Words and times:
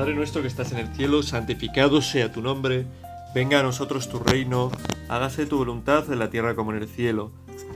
Padre 0.00 0.14
nuestro 0.14 0.40
que 0.40 0.48
estás 0.48 0.72
en 0.72 0.78
el 0.78 0.88
cielo, 0.94 1.22
santificado 1.22 2.00
sea 2.00 2.32
tu 2.32 2.40
nombre, 2.40 2.86
venga 3.34 3.60
a 3.60 3.62
nosotros 3.62 4.08
tu 4.08 4.18
reino, 4.18 4.72
hágase 5.10 5.44
tu 5.44 5.58
voluntad 5.58 6.10
en 6.10 6.18
la 6.18 6.30
tierra 6.30 6.54
como 6.54 6.72
en 6.72 6.78
el 6.78 6.88
cielo. 6.88 7.32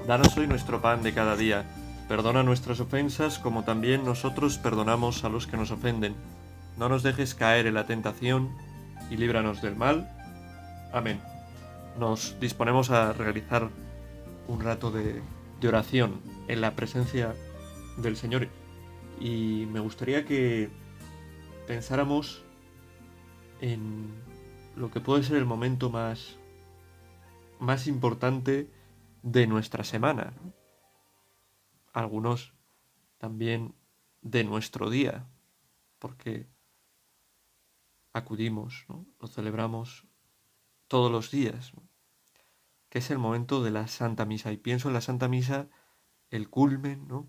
Danos 0.06 0.34
hoy 0.38 0.46
nuestro 0.46 0.80
pan 0.80 1.02
de 1.02 1.12
cada 1.12 1.36
día. 1.36 1.66
Perdona 2.08 2.42
nuestras 2.42 2.80
ofensas 2.80 3.38
como 3.38 3.64
también 3.64 4.06
nosotros 4.06 4.56
perdonamos 4.56 5.22
a 5.24 5.28
los 5.28 5.46
que 5.46 5.58
nos 5.58 5.70
ofenden. 5.70 6.14
No 6.78 6.88
nos 6.88 7.02
dejes 7.02 7.34
caer 7.34 7.66
en 7.66 7.74
la 7.74 7.84
tentación 7.84 8.56
y 9.10 9.18
líbranos 9.18 9.60
del 9.60 9.76
mal. 9.76 10.08
Amén. 10.94 11.20
Nos 11.98 12.40
disponemos 12.40 12.88
a 12.88 13.12
realizar 13.12 13.68
un 14.48 14.60
rato 14.62 14.90
de, 14.90 15.20
oración 15.68 16.22
en 16.48 16.62
la 16.62 16.74
presencia 16.74 17.34
del 17.98 18.16
Señor 18.16 18.48
y 19.20 19.66
me 19.70 19.80
gustaría 19.80 20.24
que 20.24 20.70
pensáramos 21.66 22.44
en 23.60 24.12
lo 24.76 24.90
que 24.90 25.00
puede 25.00 25.22
ser 25.22 25.36
el 25.36 25.46
momento 25.46 25.90
más, 25.90 26.36
más 27.58 27.86
importante 27.86 28.70
de 29.22 29.46
nuestra 29.46 29.84
semana. 29.84 30.34
Algunos 31.92 32.54
también 33.18 33.74
de 34.20 34.44
nuestro 34.44 34.90
día, 34.90 35.26
porque 35.98 36.48
acudimos, 38.12 38.86
lo 39.20 39.28
celebramos 39.28 40.06
todos 40.88 41.10
los 41.10 41.30
días, 41.30 41.72
que 42.88 42.98
es 42.98 43.10
el 43.10 43.18
momento 43.18 43.62
de 43.62 43.70
la 43.70 43.86
Santa 43.86 44.24
Misa. 44.24 44.52
Y 44.52 44.56
pienso 44.56 44.88
en 44.88 44.94
la 44.94 45.00
Santa 45.00 45.28
Misa 45.28 45.68
el 46.30 46.50
culmen, 46.50 47.08
¿no? 47.08 47.28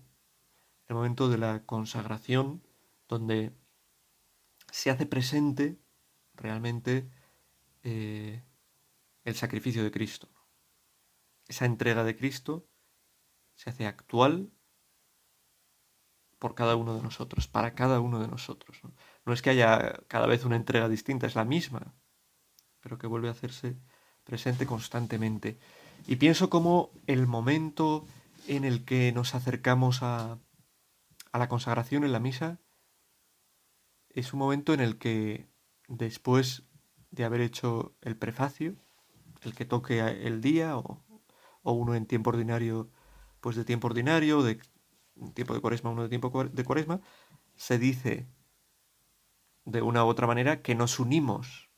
el 0.88 0.94
momento 0.94 1.28
de 1.28 1.38
la 1.38 1.64
consagración, 1.64 2.62
donde 3.08 3.52
se 4.70 4.90
hace 4.90 5.06
presente 5.06 5.78
realmente 6.34 7.08
eh, 7.82 8.42
el 9.24 9.34
sacrificio 9.34 9.82
de 9.82 9.90
Cristo. 9.90 10.28
Esa 11.48 11.64
entrega 11.64 12.04
de 12.04 12.16
Cristo 12.16 12.68
se 13.54 13.70
hace 13.70 13.86
actual 13.86 14.50
por 16.38 16.54
cada 16.54 16.76
uno 16.76 16.94
de 16.94 17.02
nosotros, 17.02 17.48
para 17.48 17.74
cada 17.74 18.00
uno 18.00 18.20
de 18.20 18.28
nosotros. 18.28 18.78
¿no? 18.82 18.92
no 19.24 19.32
es 19.32 19.42
que 19.42 19.50
haya 19.50 20.00
cada 20.08 20.26
vez 20.26 20.44
una 20.44 20.56
entrega 20.56 20.88
distinta, 20.88 21.26
es 21.26 21.34
la 21.34 21.44
misma, 21.44 21.94
pero 22.80 22.98
que 22.98 23.06
vuelve 23.06 23.28
a 23.28 23.32
hacerse 23.32 23.76
presente 24.24 24.66
constantemente. 24.66 25.58
Y 26.06 26.16
pienso 26.16 26.50
como 26.50 26.90
el 27.06 27.26
momento 27.26 28.06
en 28.48 28.64
el 28.64 28.84
que 28.84 29.12
nos 29.12 29.34
acercamos 29.34 30.02
a, 30.02 30.38
a 31.32 31.38
la 31.38 31.48
consagración 31.48 32.04
en 32.04 32.12
la 32.12 32.20
misa 32.20 32.60
es 34.16 34.32
un 34.32 34.38
momento 34.38 34.72
en 34.72 34.80
el 34.80 34.96
que 34.96 35.46
después 35.88 36.64
de 37.10 37.24
haber 37.24 37.42
hecho 37.42 37.94
el 38.00 38.16
prefacio, 38.16 38.74
el 39.42 39.54
que 39.54 39.66
toque 39.66 40.00
el 40.00 40.40
día 40.40 40.78
o, 40.78 41.04
uno 41.62 41.94
en 41.94 42.06
tiempo 42.06 42.30
ordinario, 42.30 42.90
pues 43.42 43.56
de 43.56 43.64
tiempo 43.66 43.88
ordinario, 43.88 44.42
de 44.42 44.58
tiempo 45.34 45.52
de 45.52 45.60
cuaresma, 45.60 45.90
uno 45.90 46.02
de 46.02 46.08
tiempo 46.08 46.44
de 46.44 46.64
cuaresma, 46.64 47.00
se 47.56 47.78
dice 47.78 48.26
de 49.66 49.82
una 49.82 50.02
u 50.04 50.08
otra 50.08 50.26
manera 50.26 50.62
que 50.62 50.74
nos 50.74 50.98
unimos 50.98 51.68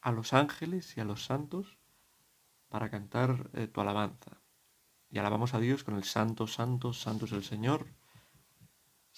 a 0.00 0.12
los 0.12 0.32
ángeles 0.32 0.96
y 0.96 1.00
a 1.00 1.04
los 1.04 1.24
santos 1.24 1.76
para 2.68 2.88
cantar 2.88 3.50
eh, 3.54 3.66
tu 3.66 3.80
alabanza. 3.80 4.40
Y 5.10 5.18
alabamos 5.18 5.54
a 5.54 5.58
Dios 5.58 5.82
con 5.82 5.96
el 5.96 6.04
santo, 6.04 6.46
santo, 6.46 6.92
santo 6.92 7.24
es 7.24 7.32
el 7.32 7.42
Señor 7.42 7.86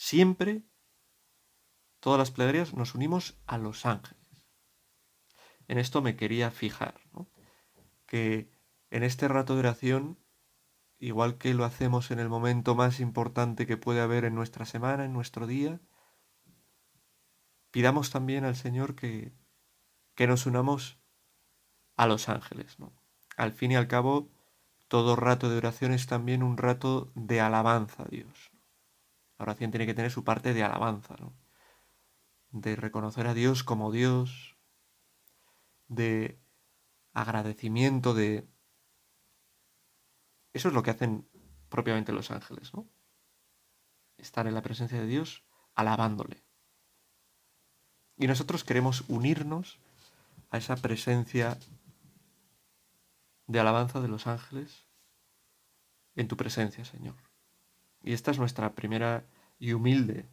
Siempre, 0.01 0.63
todas 1.99 2.21
las 2.21 2.31
plegarias 2.31 2.73
nos 2.73 2.95
unimos 2.95 3.37
a 3.49 3.59
los 3.59 3.85
ángeles. 3.85 4.47
En 5.67 5.77
esto 5.77 6.03
me 6.03 6.15
quería 6.15 6.53
fijar, 6.53 7.01
que 8.07 8.49
en 8.91 9.03
este 9.03 9.27
rato 9.27 9.55
de 9.55 9.59
oración, 9.59 10.17
igual 11.01 11.37
que 11.37 11.53
lo 11.53 11.65
hacemos 11.65 12.13
en 12.13 12.21
el 12.21 12.29
momento 12.29 12.77
más 12.77 13.01
importante 13.01 13.67
que 13.67 13.77
puede 13.77 14.01
haber 14.01 14.25
en 14.25 14.37
nuestra 14.37 14.67
semana, 14.67 15.05
en 15.05 15.13
nuestro 15.13 15.49
día, 15.49 15.81
pidamos 17.73 18.13
también 18.13 18.45
al 18.45 18.55
Señor 18.55 18.95
que, 18.95 19.33
que 20.15 20.29
nos 20.29 20.47
unamos 20.47 21.01
a 21.97 22.07
los 22.07 22.29
ángeles. 22.29 22.77
Al 23.37 23.53
fin 23.53 23.73
y 23.73 23.77
al 23.77 23.89
cabo, 23.89 24.31
todo 24.87 25.17
rato 25.17 25.51
de 25.51 25.57
oración 25.57 25.91
es 25.91 26.07
también 26.07 26.45
un 26.45 26.57
rato 26.57 27.11
de 27.17 27.41
alabanza 27.41 28.05
a 28.05 28.09
Dios. 28.09 28.53
La 29.39 29.45
oración 29.45 29.71
tiene 29.71 29.87
que 29.87 29.95
tener 29.95 30.11
su 30.11 30.25
parte 30.25 30.53
de 30.53 30.65
alabanza, 30.65 31.17
¿no? 31.19 31.33
de 32.51 32.77
reconocer 32.77 33.27
a 33.27 33.35
Dios 33.35 33.63
como 33.63 33.93
Dios, 33.93 34.57
de 35.89 36.41
agradecimiento, 37.13 38.15
de... 38.15 38.49
Eso 40.53 40.69
es 40.69 40.75
lo 40.75 40.83
que 40.83 40.91
hacen 40.91 41.29
propiamente 41.69 42.13
los 42.13 42.31
ángeles. 42.31 42.73
Estar 44.17 44.47
en 44.47 44.55
la 44.55 44.63
presencia 44.63 45.01
de 45.01 45.07
Dios 45.07 45.45
alabándole. 45.75 46.43
Y 48.17 48.27
nosotros 48.27 48.65
queremos 48.65 49.05
unirnos 49.09 49.79
a 50.51 50.59
esa 50.59 50.77
presencia 50.77 51.59
de 53.47 53.61
alabanza 53.61 54.01
de 54.01 54.09
los 54.09 54.27
ángeles 54.27 54.87
en 56.17 56.27
tu 56.27 56.37
presencia, 56.37 56.85
Señor. 56.85 57.28
Y 58.03 58.13
esta 58.13 58.31
es 58.31 58.39
nuestra 58.39 58.75
primera 58.75 59.25
y 59.59 59.73
humilde. 59.73 60.27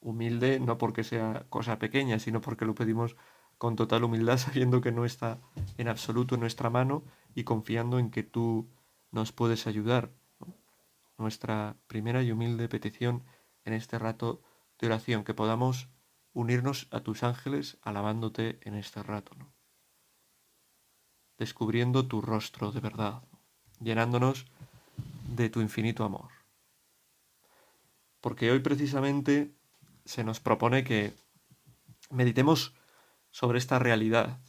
Humilde 0.00 0.60
no 0.60 0.78
porque 0.78 1.04
sea 1.04 1.46
cosa 1.48 1.78
pequeña, 1.78 2.18
sino 2.18 2.40
porque 2.40 2.64
lo 2.64 2.74
pedimos 2.74 3.16
con 3.58 3.76
total 3.76 4.04
humildad, 4.04 4.38
sabiendo 4.38 4.80
que 4.80 4.92
no 4.92 5.04
está 5.04 5.38
en 5.78 5.88
absoluto 5.88 6.34
en 6.34 6.42
nuestra 6.42 6.70
mano 6.70 7.02
y 7.34 7.44
confiando 7.44 7.98
en 7.98 8.10
que 8.10 8.22
tú 8.22 8.68
nos 9.10 9.32
puedes 9.32 9.66
ayudar. 9.66 10.10
Nuestra 11.18 11.76
primera 11.86 12.22
y 12.22 12.30
humilde 12.30 12.68
petición 12.68 13.24
en 13.64 13.72
este 13.72 13.98
rato 13.98 14.42
de 14.78 14.88
oración, 14.88 15.24
que 15.24 15.32
podamos 15.32 15.88
unirnos 16.34 16.88
a 16.90 17.00
tus 17.00 17.22
ángeles 17.22 17.78
alabándote 17.80 18.60
en 18.60 18.74
este 18.74 19.02
rato, 19.02 19.34
descubriendo 21.38 22.06
tu 22.06 22.20
rostro 22.20 22.72
de 22.72 22.80
verdad, 22.80 23.22
llenándonos 23.80 24.44
de 25.34 25.48
tu 25.48 25.62
infinito 25.62 26.04
amor 26.04 26.35
porque 28.26 28.50
hoy 28.50 28.58
precisamente 28.58 29.54
se 30.04 30.24
nos 30.24 30.40
propone 30.40 30.82
que 30.82 31.14
meditemos 32.10 32.74
sobre 33.30 33.58
esta 33.58 33.78
realidad, 33.78 34.40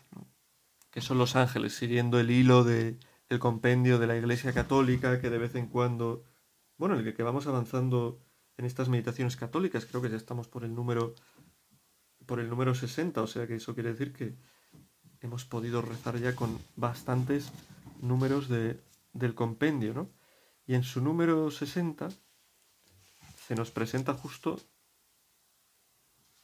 que 0.90 1.00
son 1.00 1.20
los 1.20 1.36
ángeles, 1.36 1.76
siguiendo 1.76 2.20
el 2.20 2.32
hilo 2.32 2.64
del 2.64 2.98
compendio 3.38 4.00
de 4.00 4.08
la 4.08 4.18
Iglesia 4.18 4.52
Católica, 4.52 5.22
que 5.22 5.30
de 5.30 5.38
vez 5.38 5.54
en 5.54 5.68
cuando, 5.68 6.24
bueno, 6.80 6.96
el 6.96 7.14
que 7.14 7.22
vamos 7.22 7.46
avanzando 7.46 8.20
en 8.58 8.66
estas 8.66 8.90
meditaciones 8.90 9.38
católicas, 9.38 9.86
creo 9.86 10.02
que 10.02 10.10
ya 10.10 10.18
estamos 10.18 10.48
por 10.48 10.64
el 10.64 10.74
número 10.74 11.14
por 12.26 12.40
el 12.40 12.50
número 12.50 12.74
60, 12.74 13.22
o 13.22 13.28
sea 13.28 13.46
que 13.46 13.58
eso 13.58 13.76
quiere 13.76 13.92
decir 13.92 14.12
que 14.12 14.40
hemos 15.22 15.46
podido 15.46 15.84
rezar 15.84 16.18
ya 16.18 16.36
con 16.36 16.58
bastantes 16.78 17.52
números 18.02 18.50
de, 18.50 18.82
del 19.14 19.36
compendio, 19.36 19.94
¿no? 19.94 20.10
Y 20.66 20.74
en 20.74 20.82
su 20.82 21.00
número 21.00 21.52
60 21.52 22.10
se 23.48 23.56
nos 23.56 23.72
presenta 23.72 24.14
justo 24.14 24.60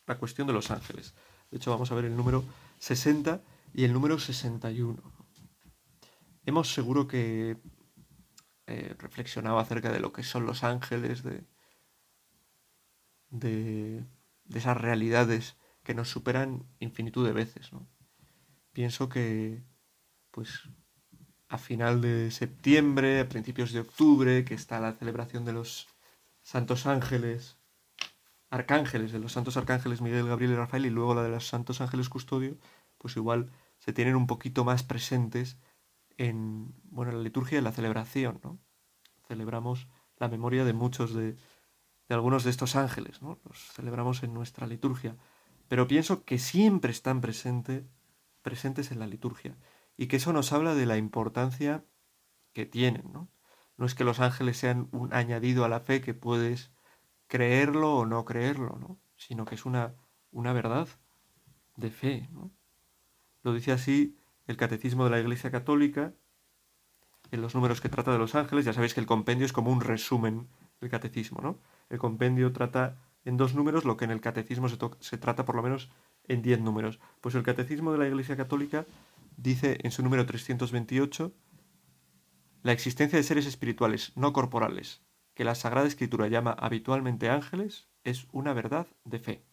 la 0.06 0.18
cuestión 0.18 0.48
de 0.48 0.54
los 0.54 0.72
ángeles. 0.72 1.13
De 1.51 1.57
hecho, 1.57 1.69
vamos 1.69 1.92
a 1.92 1.95
ver 1.95 2.06
el 2.06 2.16
número 2.16 2.45
60 2.80 3.42
y 3.74 3.83
el 3.83 3.92
número 3.92 4.19
61. 4.19 5.04
Hemos 6.45 6.74
seguro 6.74 7.06
que 7.06 7.57
eh, 8.68 8.95
reflexionado 8.98 9.60
acerca 9.60 9.92
de 9.92 10.00
lo 10.00 10.13
que 10.13 10.24
son 10.24 10.45
los 10.45 10.63
ángeles, 10.63 11.24
de, 11.24 11.44
de, 13.30 14.06
esas 14.54 14.77
realidades 14.77 15.57
que 15.83 15.94
nos 15.94 16.10
superan 16.10 16.66
infinitud 16.80 17.25
de 17.25 17.33
veces. 17.33 17.72
Pienso 18.72 19.10
que, 19.10 19.62
pues, 20.31 20.69
a 21.50 21.57
final 21.57 22.00
de 22.00 22.31
septiembre, 22.31 23.19
a 23.19 23.27
principios 23.27 23.74
de 23.74 23.81
octubre, 23.81 24.45
que 24.45 24.54
está 24.54 24.80
la 24.80 24.94
celebración 24.94 25.44
de 25.44 25.51
los 25.51 25.93
santos 26.44 26.86
ángeles, 26.86 27.57
arcángeles, 28.50 29.12
de 29.12 29.19
los 29.19 29.31
santos 29.31 29.57
arcángeles 29.57 30.01
Miguel, 30.01 30.28
Gabriel 30.28 30.51
y 30.51 30.56
Rafael, 30.56 30.86
y 30.86 30.90
luego 30.90 31.16
la 31.16 31.24
de 31.24 31.30
los 31.30 31.48
santos 31.48 31.81
ángeles 31.81 32.10
custodio, 32.10 32.57
pues 32.98 33.16
igual 33.18 33.51
se 33.80 33.94
tienen 33.94 34.16
un 34.16 34.28
poquito 34.28 34.63
más 34.63 34.84
presentes 34.84 35.57
en 36.18 36.74
bueno, 36.84 37.12
la 37.12 37.19
liturgia 37.19 37.57
y 37.57 37.62
la 37.62 37.72
celebración, 37.72 38.40
¿no? 38.44 38.60
Celebramos 39.28 39.88
la 40.18 40.28
memoria 40.28 40.63
de 40.63 40.74
muchos 40.74 41.13
de, 41.13 41.34
de 41.34 42.16
algunos 42.16 42.44
de 42.44 42.51
estos 42.51 42.75
ángeles, 42.75 43.22
¿no? 43.22 43.39
Los 43.46 43.57
celebramos 43.74 44.22
en 44.24 44.34
nuestra 44.34 44.68
liturgia, 44.68 45.18
pero 45.68 45.88
pienso 45.88 46.24
que 46.24 46.38
siempre 46.38 46.92
están 46.92 47.22
presente, 47.22 47.88
presentes 48.42 48.92
en 48.92 49.00
la 49.00 49.07
liturgia 49.07 49.57
y 49.98 50.07
que 50.07 50.18
eso 50.18 50.34
nos 50.34 50.54
habla 50.54 50.75
de 50.75 50.86
la 50.86 50.98
importancia 50.98 51.86
que 52.54 52.66
tienen, 52.66 53.12
¿no? 53.12 53.30
No 53.78 53.86
es 53.86 53.96
que 53.96 54.04
los 54.04 54.20
ángeles 54.20 54.58
sean 54.58 54.88
un 54.92 55.14
añadido 55.14 55.66
a 55.66 55.70
la 55.70 55.80
fe 55.80 56.02
que 56.02 56.14
puedes 56.14 56.72
creerlo 57.28 57.96
o 57.96 58.06
no 58.06 58.25
creerlo, 58.25 58.78
¿no? 58.80 59.00
sino 59.16 59.46
que 59.46 59.56
es 59.56 59.66
una, 59.66 59.96
una 60.31 60.54
verdad 60.54 60.88
de 61.75 61.90
fe. 61.90 62.30
¿no? 62.31 62.52
Lo 63.42 63.54
dice 63.54 63.72
así 63.72 64.18
el 64.48 64.58
Catecismo 64.58 65.06
de 65.06 65.10
la 65.10 65.20
Iglesia 65.20 65.52
Católica, 65.52 66.14
en 67.31 67.42
los 67.42 67.56
números 67.56 67.81
que 67.81 67.90
trata 67.90 68.12
de 68.12 68.20
los 68.20 68.36
ángeles, 68.36 68.66
ya 68.66 68.74
sabéis 68.74 68.94
que 68.94 69.00
el 69.00 69.08
compendio 69.08 69.46
es 69.46 69.54
como 69.54 69.72
un 69.72 69.81
resumen 69.81 70.48
del 70.80 70.90
catecismo, 70.90 71.42
¿no? 71.42 71.60
El 71.90 71.98
compendio 71.98 72.52
trata 72.52 73.00
en 73.25 73.38
dos 73.38 73.56
números 73.56 73.86
lo 73.86 73.98
que 73.98 74.06
en 74.06 74.12
el 74.12 74.22
catecismo 74.22 74.70
se, 74.70 74.78
se 75.00 75.18
trata 75.18 75.46
por 75.46 75.56
lo 75.56 75.64
menos 75.64 75.90
en 76.25 76.42
diez 76.42 76.60
números. 76.60 77.00
Pues 77.22 77.36
el 77.36 77.44
catecismo 77.44 77.92
de 77.92 77.98
la 77.98 78.08
Iglesia 78.08 78.38
Católica 78.38 78.86
dice 79.38 79.78
en 79.81 79.92
su 79.92 80.04
número 80.04 80.25
328 80.25 81.34
la 82.63 82.71
existencia 82.71 83.18
de 83.18 83.24
seres 83.24 83.45
espirituales 83.45 84.13
no 84.15 84.31
corporales, 84.31 85.01
que 85.33 85.44
la 85.44 85.54
Sagrada 85.54 85.88
Escritura 85.88 86.30
llama 86.30 86.56
habitualmente 86.57 87.30
ángeles, 87.30 87.89
es 88.06 88.25
una 88.31 88.54
verdad 88.54 88.88
de 89.04 89.19
fe. 89.19 89.44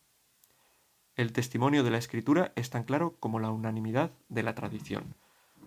El 1.16 1.32
testimonio 1.32 1.82
de 1.82 1.90
la 1.90 1.98
Escritura 1.98 2.52
es 2.54 2.70
tan 2.70 2.84
claro 2.84 3.16
como 3.18 3.40
la 3.40 3.50
unanimidad 3.50 4.12
de 4.28 4.44
la 4.44 4.54
tradición. 4.54 5.16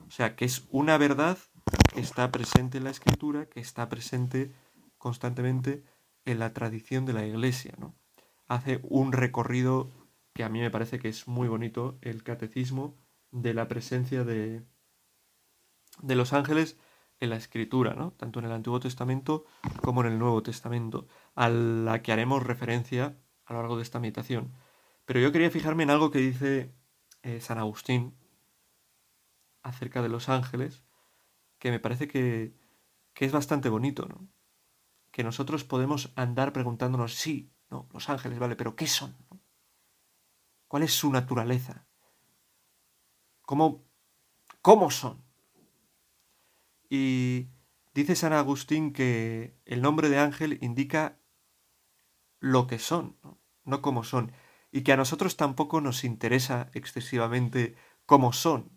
O 0.07 0.12
sea, 0.12 0.38
que 0.38 0.45
es 0.45 0.63
una 0.72 0.98
verdad 0.98 1.38
que 1.94 2.00
está 2.00 2.31
presente 2.31 2.78
en 2.78 2.86
la 2.86 2.92
Escritura, 2.92 3.45
que 3.45 3.60
está 3.60 3.90
presente 3.90 4.54
constantemente 4.98 5.84
en 6.24 6.40
la 6.40 6.54
tradición 6.54 7.06
de 7.06 7.13
la 7.13 7.25
Iglesia. 7.25 7.74
¿no? 7.78 7.94
Hace 8.48 8.80
un 8.84 9.12
recorrido 9.12 9.90
que 10.34 10.45
a 10.45 10.50
mí 10.50 10.62
me 10.62 10.72
parece 10.72 10.98
que 10.98 11.10
es 11.10 11.28
muy 11.28 11.50
bonito, 11.50 11.98
el 12.01 12.24
catecismo 12.24 12.95
de 13.31 13.54
la 13.54 13.68
presencia 13.68 14.24
de, 14.24 14.63
de 16.01 16.16
los 16.16 16.31
ángeles 16.31 16.78
en 17.19 17.30
la 17.30 17.38
escritura, 17.38 17.94
¿no? 17.94 18.12
tanto 18.12 18.39
en 18.39 18.45
el 18.45 18.51
Antiguo 18.51 18.80
Testamento 18.80 19.45
como 19.81 20.01
en 20.01 20.12
el 20.12 20.19
Nuevo 20.19 20.44
Testamento, 20.44 21.07
a 21.36 21.50
la 21.50 22.01
que 22.01 22.12
haremos 22.12 22.44
referencia 22.44 23.18
a 23.45 23.54
lo 23.54 23.60
largo 23.60 23.77
de 23.77 23.83
esta 23.83 24.00
meditación. 24.00 24.54
Pero 25.06 25.19
yo 25.19 25.31
quería 25.31 25.51
fijarme 25.51 25.83
en 25.83 25.89
algo 25.89 26.12
que 26.12 26.19
dice 26.19 26.74
eh, 27.21 27.39
San 27.42 27.57
Agustín 27.57 28.15
acerca 29.62 30.01
de 30.01 30.10
los 30.10 30.30
ángeles, 30.30 30.83
que 31.60 31.71
me 31.71 31.80
parece 31.80 32.07
que, 32.07 32.54
que 33.13 33.25
es 33.25 33.31
bastante 33.31 33.69
bonito, 33.69 34.06
¿no? 34.07 34.27
Que 35.12 35.24
nosotros 35.24 35.63
podemos 35.63 36.12
andar 36.16 36.51
preguntándonos, 36.51 37.16
sí, 37.16 37.54
no, 37.69 37.88
los 37.94 38.09
ángeles, 38.09 38.39
vale, 38.39 38.56
pero 38.56 38.75
¿qué 38.75 38.88
son? 38.88 39.16
¿Cuál 40.68 40.83
es 40.83 40.94
su 40.94 41.12
naturaleza? 41.12 41.88
¿Cómo, 43.44 43.86
cómo 44.62 44.89
son? 44.89 45.23
Y 46.95 47.50
dice 47.95 48.16
San 48.16 48.34
Agustín 48.34 48.94
que 48.94 49.57
el 49.66 49.81
nombre 49.81 50.10
de 50.10 50.19
ángel 50.19 50.60
indica 50.62 51.18
lo 52.40 52.68
que 52.68 52.78
son, 52.78 53.18
no, 53.63 53.81
cómo 53.81 54.04
son, 54.04 54.31
y 54.72 54.84
que 54.84 54.94
a 54.94 54.98
nosotros 54.98 55.36
tampoco 55.36 55.81
nos 55.81 56.04
interesa 56.04 56.69
excesivamente 56.75 57.75
cómo 58.06 58.31
son, 58.31 58.69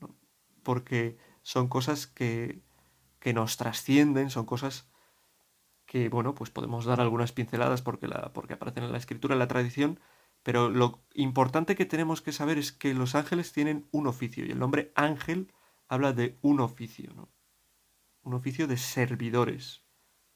porque 0.62 1.18
son 1.42 1.68
cosas 1.68 2.06
que, 2.06 2.62
que 3.18 3.34
nos 3.34 3.58
trascienden, 3.58 4.30
son 4.30 4.46
cosas 4.46 4.90
que, 5.84 6.08
bueno, 6.08 6.34
pues 6.34 6.48
podemos 6.48 6.86
dar 6.86 7.02
algunas 7.02 7.32
pinceladas 7.32 7.82
porque, 7.82 8.08
la, 8.08 8.32
porque 8.32 8.54
aparecen 8.54 8.84
en 8.84 8.92
la 8.92 8.98
escritura, 8.98 9.34
en 9.34 9.40
la 9.40 9.48
tradición, 9.48 10.00
pero 10.42 10.70
lo 10.70 11.04
importante 11.12 11.76
que 11.76 11.84
tenemos 11.84 12.22
que 12.22 12.32
saber 12.32 12.56
es 12.56 12.72
que 12.72 12.94
los 12.94 13.14
ángeles 13.14 13.52
tienen 13.52 13.86
un 13.90 14.06
oficio 14.06 14.46
y 14.46 14.52
el 14.52 14.58
nombre 14.58 14.90
ángel 14.94 15.52
habla 15.86 16.14
de 16.14 16.38
un 16.40 16.60
oficio. 16.60 17.28
Un 18.26 18.34
oficio 18.34 18.66
de 18.66 18.76
servidores 18.76 19.84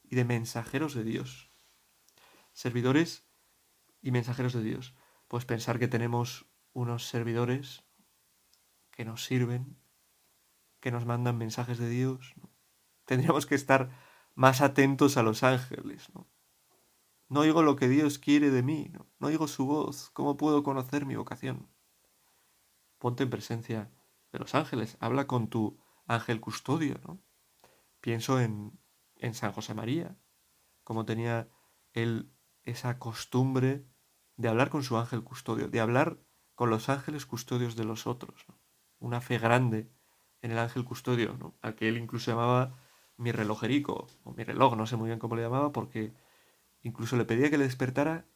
y 0.04 0.14
de 0.14 0.24
mensajeros 0.24 0.94
de 0.94 1.02
Dios. 1.02 1.50
Servidores 2.52 3.26
y 4.00 4.12
mensajeros 4.12 4.52
de 4.52 4.62
Dios. 4.62 4.94
Pues 5.26 5.44
pensar 5.44 5.80
que 5.80 5.88
tenemos 5.88 6.46
unos 6.72 7.08
servidores 7.08 7.82
que 8.92 9.04
nos 9.04 9.24
sirven, 9.24 9.76
que 10.78 10.92
nos 10.92 11.04
mandan 11.04 11.36
mensajes 11.36 11.78
de 11.78 11.88
Dios. 11.88 12.36
Tendríamos 13.06 13.44
que 13.44 13.56
estar 13.56 13.90
más 14.36 14.60
atentos 14.60 15.16
a 15.16 15.24
los 15.24 15.42
ángeles, 15.42 16.14
¿no? 16.14 16.28
No 17.28 17.40
oigo 17.40 17.64
lo 17.64 17.74
que 17.74 17.88
Dios 17.88 18.20
quiere 18.20 18.50
de 18.50 18.62
mí, 18.62 18.88
no, 18.92 19.08
no 19.18 19.26
oigo 19.26 19.48
su 19.48 19.66
voz. 19.66 20.10
¿Cómo 20.10 20.36
puedo 20.36 20.62
conocer 20.62 21.06
mi 21.06 21.16
vocación? 21.16 21.68
Ponte 22.98 23.24
en 23.24 23.30
presencia 23.30 23.90
de 24.30 24.38
los 24.38 24.54
ángeles. 24.54 24.96
Habla 25.00 25.26
con 25.26 25.48
tu 25.48 25.82
ángel 26.06 26.40
custodio, 26.40 27.00
¿no? 27.04 27.20
Pienso 28.00 28.40
en, 28.40 28.78
en 29.16 29.34
San 29.34 29.52
José 29.52 29.74
María, 29.74 30.16
como 30.84 31.04
tenía 31.04 31.48
él 31.92 32.32
esa 32.64 32.98
costumbre 32.98 33.86
de 34.36 34.48
hablar 34.48 34.70
con 34.70 34.82
su 34.82 34.96
ángel 34.96 35.22
custodio, 35.22 35.68
de 35.68 35.80
hablar 35.80 36.18
con 36.54 36.70
los 36.70 36.88
ángeles 36.88 37.26
custodios 37.26 37.76
de 37.76 37.84
los 37.84 38.06
otros. 38.06 38.46
Una 38.98 39.20
fe 39.20 39.38
grande 39.38 39.90
en 40.42 40.52
el 40.52 40.58
ángel 40.58 40.84
custodio, 40.84 41.36
¿no? 41.38 41.54
que 41.74 41.88
él 41.88 41.98
incluso 41.98 42.30
llamaba 42.30 42.78
mi 43.16 43.32
relojerico, 43.32 44.06
o 44.24 44.32
mi 44.32 44.44
reloj, 44.44 44.76
no 44.76 44.86
sé 44.86 44.96
muy 44.96 45.08
bien 45.08 45.18
cómo 45.18 45.36
le 45.36 45.42
llamaba, 45.42 45.72
porque 45.72 46.14
Incluso 46.82 47.16
le 47.16 47.24
pedía 47.24 47.50
que 47.50 47.58
le 47.58 47.64
despertara 47.64 48.26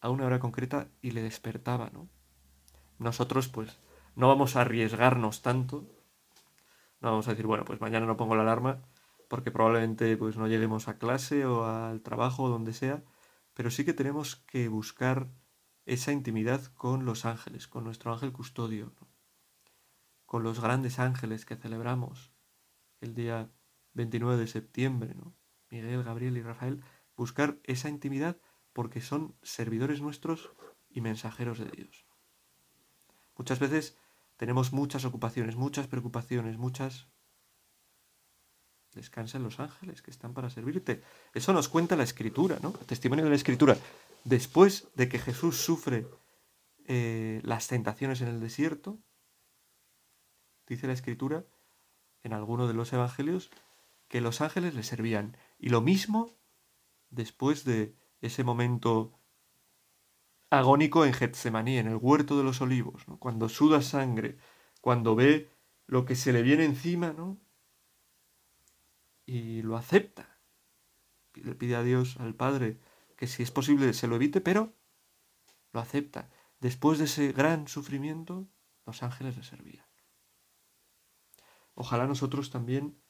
a 0.00 0.10
una 0.10 0.26
hora 0.26 0.38
concreta 0.38 0.88
y 1.02 1.10
le 1.10 1.22
despertaba, 1.22 1.90
¿no? 1.90 2.08
Nosotros, 2.98 3.48
pues, 3.48 3.78
no 4.14 4.28
vamos 4.28 4.56
a 4.56 4.62
arriesgarnos 4.62 5.42
tanto. 5.42 5.86
No 7.00 7.10
vamos 7.10 7.26
a 7.26 7.30
decir, 7.30 7.46
bueno, 7.46 7.64
pues 7.64 7.80
mañana 7.80 8.06
no 8.06 8.16
pongo 8.16 8.36
la 8.36 8.42
alarma 8.42 8.82
porque 9.30 9.52
probablemente 9.52 10.16
pues 10.16 10.36
no 10.36 10.48
lleguemos 10.48 10.88
a 10.88 10.98
clase 10.98 11.46
o 11.46 11.64
al 11.64 12.02
trabajo 12.02 12.42
o 12.42 12.48
donde 12.48 12.72
sea, 12.72 13.04
pero 13.54 13.70
sí 13.70 13.84
que 13.84 13.94
tenemos 13.94 14.34
que 14.34 14.66
buscar 14.66 15.30
esa 15.86 16.10
intimidad 16.10 16.64
con 16.74 17.04
los 17.04 17.24
ángeles, 17.24 17.68
con 17.68 17.84
nuestro 17.84 18.12
ángel 18.12 18.32
custodio, 18.32 18.92
con 20.26 20.42
los 20.42 20.60
grandes 20.60 20.98
ángeles 20.98 21.46
que 21.46 21.54
celebramos 21.54 22.32
el 23.00 23.14
día 23.14 23.48
29 23.94 24.36
de 24.36 24.48
septiembre, 24.48 25.14
¿no? 25.14 25.32
Miguel, 25.70 26.02
Gabriel 26.02 26.36
y 26.36 26.42
Rafael, 26.42 26.82
buscar 27.16 27.60
esa 27.62 27.88
intimidad 27.88 28.36
porque 28.72 29.00
son 29.00 29.36
servidores 29.42 30.00
nuestros 30.00 30.50
y 30.88 31.02
mensajeros 31.02 31.60
de 31.60 31.66
Dios. 31.66 32.04
Muchas 33.36 33.60
veces 33.60 33.96
tenemos 34.36 34.72
muchas 34.72 35.04
ocupaciones, 35.04 35.54
muchas 35.54 35.86
preocupaciones, 35.86 36.58
muchas... 36.58 37.06
Descansan 38.94 39.42
los 39.42 39.60
ángeles 39.60 40.02
que 40.02 40.10
están 40.10 40.34
para 40.34 40.50
servirte. 40.50 41.02
Eso 41.32 41.52
nos 41.52 41.68
cuenta 41.68 41.96
la 41.96 42.02
escritura, 42.02 42.58
¿no? 42.60 42.74
El 42.80 42.86
testimonio 42.86 43.24
de 43.24 43.30
la 43.30 43.36
escritura. 43.36 43.76
Después 44.24 44.88
de 44.94 45.08
que 45.08 45.18
Jesús 45.18 45.56
sufre 45.56 46.06
eh, 46.86 47.40
las 47.44 47.68
tentaciones 47.68 48.20
en 48.20 48.28
el 48.28 48.40
desierto, 48.40 48.98
dice 50.66 50.86
la 50.86 50.92
escritura 50.92 51.44
en 52.22 52.32
alguno 52.32 52.66
de 52.66 52.74
los 52.74 52.92
evangelios 52.92 53.50
que 54.08 54.20
los 54.20 54.40
ángeles 54.40 54.74
le 54.74 54.82
servían. 54.82 55.36
Y 55.58 55.68
lo 55.68 55.80
mismo 55.80 56.36
después 57.10 57.64
de 57.64 57.96
ese 58.20 58.44
momento 58.44 59.20
agónico 60.50 61.04
en 61.04 61.12
Getsemaní, 61.12 61.78
en 61.78 61.86
el 61.86 61.96
huerto 61.96 62.36
de 62.36 62.44
los 62.44 62.60
olivos, 62.60 63.04
cuando 63.18 63.48
suda 63.48 63.82
sangre, 63.82 64.36
cuando 64.80 65.14
ve 65.14 65.48
lo 65.86 66.04
que 66.04 66.16
se 66.16 66.32
le 66.32 66.42
viene 66.42 66.64
encima, 66.64 67.12
¿no? 67.12 67.40
Y 69.30 69.62
lo 69.62 69.76
acepta. 69.76 70.40
Le 71.34 71.54
pide 71.54 71.76
a 71.76 71.84
Dios, 71.84 72.16
al 72.18 72.34
Padre, 72.34 72.80
que 73.16 73.28
si 73.28 73.44
es 73.44 73.52
posible 73.52 73.92
se 73.92 74.08
lo 74.08 74.16
evite, 74.16 74.40
pero 74.40 74.74
lo 75.70 75.78
acepta. 75.78 76.28
Después 76.58 76.98
de 76.98 77.04
ese 77.04 77.30
gran 77.30 77.68
sufrimiento, 77.68 78.48
los 78.86 79.04
ángeles 79.04 79.36
le 79.36 79.44
servían. 79.44 79.86
Ojalá 81.74 82.08
nosotros 82.08 82.50
también 82.50 83.00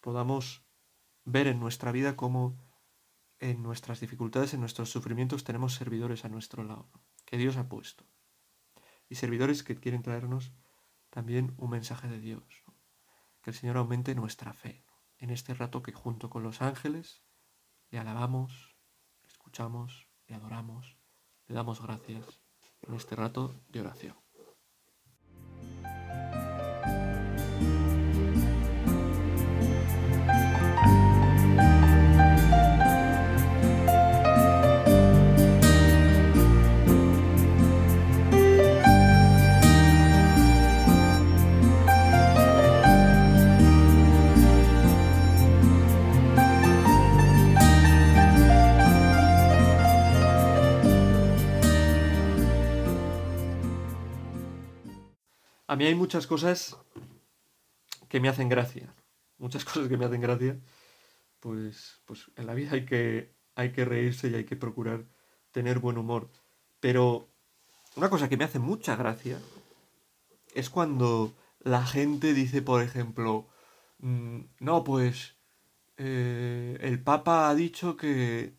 podamos 0.00 0.66
ver 1.24 1.46
en 1.46 1.60
nuestra 1.60 1.92
vida 1.92 2.16
cómo 2.16 2.58
en 3.38 3.62
nuestras 3.62 4.00
dificultades, 4.00 4.54
en 4.54 4.60
nuestros 4.60 4.90
sufrimientos, 4.90 5.44
tenemos 5.44 5.74
servidores 5.74 6.24
a 6.24 6.30
nuestro 6.30 6.64
lado, 6.64 6.90
que 7.26 7.36
Dios 7.36 7.56
ha 7.58 7.68
puesto. 7.68 8.04
Y 9.08 9.14
servidores 9.14 9.62
que 9.62 9.76
quieren 9.76 10.02
traernos 10.02 10.52
también 11.10 11.54
un 11.58 11.70
mensaje 11.70 12.08
de 12.08 12.18
Dios. 12.18 12.64
Que 13.40 13.50
el 13.50 13.56
Señor 13.56 13.76
aumente 13.76 14.16
nuestra 14.16 14.52
fe 14.52 14.84
en 15.22 15.30
este 15.30 15.54
rato 15.54 15.84
que 15.84 15.92
junto 15.92 16.28
con 16.28 16.42
los 16.42 16.62
ángeles 16.62 17.22
le 17.90 18.00
alabamos, 18.00 18.76
le 19.22 19.28
escuchamos, 19.28 20.08
le 20.26 20.34
adoramos, 20.34 20.98
le 21.46 21.54
damos 21.54 21.80
gracias 21.80 22.40
en 22.80 22.94
este 22.94 23.14
rato 23.14 23.54
de 23.68 23.80
oración. 23.80 24.21
A 55.72 55.76
mí 55.76 55.86
hay 55.86 55.94
muchas 55.94 56.26
cosas 56.26 56.76
que 58.10 58.20
me 58.20 58.28
hacen 58.28 58.50
gracia. 58.50 58.94
Muchas 59.38 59.64
cosas 59.68 59.88
que 59.88 59.96
me 59.96 60.04
hacen 60.04 60.20
gracia. 60.20 60.60
Pues, 61.40 62.02
pues 62.04 62.30
en 62.36 62.46
la 62.46 62.52
vida 62.52 62.72
hay 62.72 62.84
que, 62.84 63.34
hay 63.54 63.72
que 63.72 63.86
reírse 63.86 64.28
y 64.28 64.34
hay 64.34 64.44
que 64.44 64.54
procurar 64.54 65.06
tener 65.50 65.78
buen 65.78 65.96
humor. 65.96 66.28
Pero 66.78 67.30
una 67.96 68.10
cosa 68.10 68.28
que 68.28 68.36
me 68.36 68.44
hace 68.44 68.58
mucha 68.58 68.96
gracia 68.96 69.38
es 70.54 70.68
cuando 70.68 71.32
la 71.60 71.86
gente 71.86 72.34
dice, 72.34 72.60
por 72.60 72.82
ejemplo, 72.82 73.48
mm, 74.00 74.40
no, 74.60 74.84
pues 74.84 75.38
eh, 75.96 76.76
el 76.82 77.02
Papa 77.02 77.48
ha 77.48 77.54
dicho 77.54 77.96
que, 77.96 78.58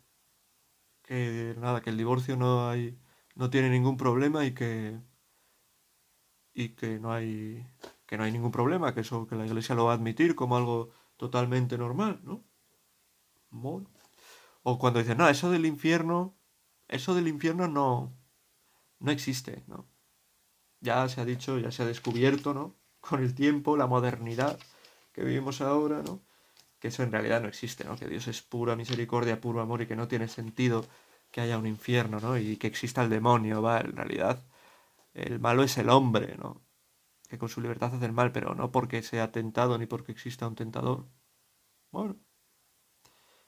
que 1.04 1.54
nada, 1.60 1.80
que 1.80 1.90
el 1.90 1.96
divorcio 1.96 2.36
no 2.36 2.68
hay, 2.68 2.98
no 3.36 3.50
tiene 3.50 3.70
ningún 3.70 3.96
problema 3.96 4.44
y 4.44 4.52
que 4.52 4.98
y 6.54 6.70
que 6.70 6.98
no 6.98 7.12
hay 7.12 7.66
que 8.06 8.16
no 8.16 8.24
hay 8.24 8.32
ningún 8.32 8.52
problema, 8.52 8.94
que 8.94 9.00
eso 9.00 9.26
que 9.26 9.34
la 9.36 9.46
Iglesia 9.46 9.74
lo 9.74 9.86
va 9.86 9.92
a 9.92 9.94
admitir 9.96 10.34
como 10.34 10.56
algo 10.56 10.90
totalmente 11.16 11.78
normal, 11.78 12.20
¿no? 12.22 12.44
O 14.62 14.78
cuando 14.78 15.00
dicen, 15.00 15.18
no, 15.18 15.28
eso 15.28 15.50
del 15.50 15.66
infierno, 15.66 16.34
eso 16.88 17.14
del 17.14 17.28
infierno 17.28 17.68
no, 17.68 18.12
no 18.98 19.10
existe, 19.10 19.64
¿no? 19.66 19.86
Ya 20.80 21.08
se 21.08 21.20
ha 21.20 21.24
dicho, 21.24 21.58
ya 21.58 21.70
se 21.70 21.82
ha 21.82 21.86
descubierto, 21.86 22.54
¿no? 22.54 22.74
Con 23.00 23.22
el 23.22 23.34
tiempo, 23.34 23.76
la 23.76 23.86
modernidad 23.86 24.58
que 25.12 25.24
vivimos 25.24 25.60
ahora, 25.60 26.02
¿no? 26.02 26.20
Que 26.78 26.88
eso 26.88 27.02
en 27.02 27.12
realidad 27.12 27.40
no 27.40 27.48
existe, 27.48 27.84
¿no? 27.84 27.96
Que 27.96 28.08
Dios 28.08 28.28
es 28.28 28.42
pura 28.42 28.76
misericordia, 28.76 29.40
puro 29.40 29.60
amor 29.60 29.82
y 29.82 29.86
que 29.86 29.96
no 29.96 30.08
tiene 30.08 30.28
sentido 30.28 30.84
que 31.30 31.40
haya 31.40 31.58
un 31.58 31.66
infierno, 31.66 32.20
¿no? 32.20 32.38
Y 32.38 32.56
que 32.56 32.66
exista 32.66 33.02
el 33.02 33.10
demonio, 33.10 33.62
va, 33.62 33.80
en 33.80 33.96
realidad 33.96 34.42
el 35.14 35.38
malo 35.40 35.62
es 35.62 35.78
el 35.78 35.88
hombre, 35.88 36.36
¿no? 36.36 36.66
Que 37.28 37.38
con 37.38 37.48
su 37.48 37.60
libertad 37.60 37.94
hace 37.94 38.04
el 38.04 38.12
mal, 38.12 38.32
pero 38.32 38.54
no 38.54 38.70
porque 38.70 39.02
sea 39.02 39.32
tentado 39.32 39.78
ni 39.78 39.86
porque 39.86 40.12
exista 40.12 40.46
un 40.46 40.56
tentador. 40.56 41.08
Bueno. 41.90 42.16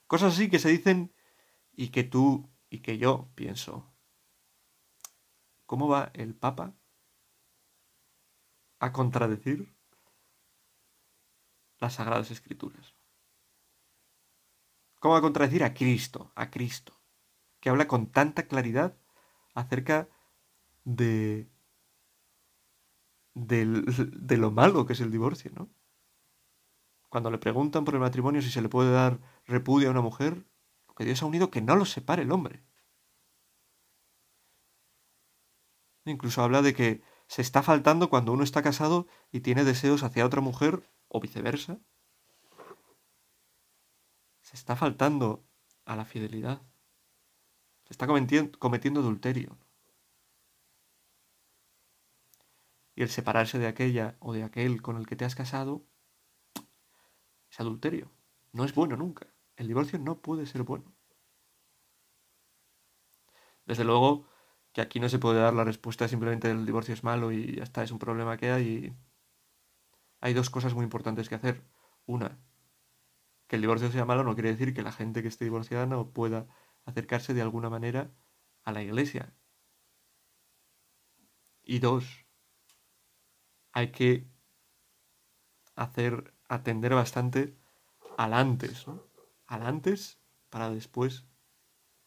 Cosas 0.06 0.34
así 0.34 0.48
que 0.48 0.60
se 0.60 0.68
dicen 0.68 1.14
y 1.72 1.88
que 1.88 2.04
tú 2.04 2.48
y 2.70 2.80
que 2.80 2.98
yo 2.98 3.30
pienso. 3.34 3.92
¿Cómo 5.66 5.88
va 5.88 6.12
el 6.14 6.34
Papa 6.36 6.76
a 8.78 8.92
contradecir 8.92 9.76
las 11.78 11.94
Sagradas 11.94 12.30
Escrituras? 12.30 12.94
¿Cómo 15.00 15.12
va 15.12 15.18
a 15.18 15.22
contradecir 15.22 15.64
a 15.64 15.74
Cristo, 15.74 16.32
a 16.36 16.50
Cristo, 16.50 17.00
que 17.60 17.68
habla 17.68 17.88
con 17.88 18.12
tanta 18.12 18.46
claridad 18.46 18.96
acerca 19.54 20.08
de 20.84 21.50
de 23.36 24.36
lo 24.38 24.50
malo 24.50 24.86
que 24.86 24.94
es 24.94 25.00
el 25.00 25.10
divorcio, 25.10 25.50
¿no? 25.54 25.68
Cuando 27.10 27.30
le 27.30 27.38
preguntan 27.38 27.84
por 27.84 27.94
el 27.94 28.00
matrimonio 28.00 28.40
si 28.42 28.50
se 28.50 28.62
le 28.62 28.68
puede 28.68 28.90
dar 28.90 29.20
repudio 29.44 29.88
a 29.88 29.90
una 29.90 30.00
mujer, 30.00 30.46
lo 30.88 30.94
que 30.94 31.04
Dios 31.04 31.22
ha 31.22 31.26
unido 31.26 31.50
que 31.50 31.60
no 31.60 31.76
lo 31.76 31.84
separe 31.84 32.22
el 32.22 32.32
hombre. 32.32 32.64
Incluso 36.06 36.42
habla 36.42 36.62
de 36.62 36.74
que 36.74 37.02
se 37.26 37.42
está 37.42 37.62
faltando 37.62 38.08
cuando 38.08 38.32
uno 38.32 38.42
está 38.42 38.62
casado 38.62 39.06
y 39.30 39.40
tiene 39.40 39.64
deseos 39.64 40.02
hacia 40.02 40.24
otra 40.24 40.40
mujer 40.40 40.88
o 41.08 41.20
viceversa. 41.20 41.78
Se 44.40 44.56
está 44.56 44.76
faltando 44.76 45.44
a 45.84 45.96
la 45.96 46.04
fidelidad. 46.04 46.62
Se 47.84 47.92
está 47.92 48.06
cometiendo, 48.06 48.58
cometiendo 48.58 49.00
adulterio. 49.00 49.58
Y 52.96 53.02
el 53.02 53.10
separarse 53.10 53.58
de 53.58 53.68
aquella 53.68 54.16
o 54.18 54.32
de 54.32 54.42
aquel 54.42 54.82
con 54.82 54.96
el 54.96 55.06
que 55.06 55.14
te 55.14 55.24
has 55.24 55.36
casado 55.36 55.86
es 57.50 57.60
adulterio. 57.60 58.10
No 58.52 58.64
es 58.64 58.74
bueno 58.74 58.96
nunca. 58.96 59.28
El 59.56 59.68
divorcio 59.68 59.98
no 59.98 60.20
puede 60.22 60.46
ser 60.46 60.62
bueno. 60.62 60.92
Desde 63.66 63.84
luego 63.84 64.26
que 64.72 64.80
aquí 64.80 64.98
no 64.98 65.08
se 65.08 65.18
puede 65.18 65.40
dar 65.40 65.54
la 65.54 65.64
respuesta 65.64 66.08
simplemente 66.08 66.50
el 66.50 66.66
divorcio 66.66 66.94
es 66.94 67.04
malo 67.04 67.32
y 67.32 67.56
ya 67.56 67.62
está, 67.62 67.82
es 67.82 67.90
un 67.90 67.98
problema 67.98 68.36
que 68.36 68.50
hay. 68.50 68.96
Hay 70.20 70.34
dos 70.34 70.50
cosas 70.50 70.74
muy 70.74 70.84
importantes 70.84 71.28
que 71.28 71.34
hacer. 71.34 71.62
Una, 72.06 72.38
que 73.46 73.56
el 73.56 73.62
divorcio 73.62 73.90
sea 73.90 74.04
malo 74.04 74.24
no 74.24 74.34
quiere 74.34 74.50
decir 74.50 74.72
que 74.74 74.82
la 74.82 74.92
gente 74.92 75.22
que 75.22 75.28
esté 75.28 75.44
divorciada 75.44 75.86
no 75.86 76.10
pueda 76.10 76.46
acercarse 76.84 77.34
de 77.34 77.42
alguna 77.42 77.68
manera 77.70 78.10
a 78.64 78.72
la 78.72 78.82
iglesia. 78.82 79.34
Y 81.62 81.80
dos, 81.80 82.25
hay 83.76 83.92
que 83.92 84.26
hacer, 85.74 86.32
atender 86.48 86.94
bastante 86.94 87.54
al 88.16 88.32
antes, 88.32 88.88
¿no? 88.88 89.02
Al 89.46 89.66
antes 89.66 90.18
para 90.48 90.70
después, 90.70 91.26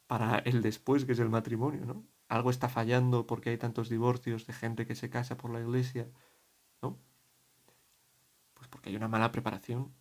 para 0.08 0.40
el 0.40 0.64
después 0.64 1.06
que 1.06 1.12
es 1.12 1.20
el 1.20 1.30
matrimonio, 1.30 1.86
¿no? 1.86 2.04
Algo 2.28 2.50
está 2.50 2.70
fallando 2.70 3.28
porque 3.28 3.52
hay 3.52 3.60
tantos 3.60 3.88
divorcios 3.88 4.48
de 4.48 4.54
gente 4.54 4.88
que 4.88 4.96
se 4.96 5.12
casa 5.12 5.38
por 5.38 5.52
la 5.52 5.60
iglesia, 5.60 6.10
¿no? 6.82 6.98
Pues 8.56 8.68
porque 8.68 8.90
hay 8.90 8.96
una 8.96 9.08
mala 9.08 9.32
preparación, 9.32 9.94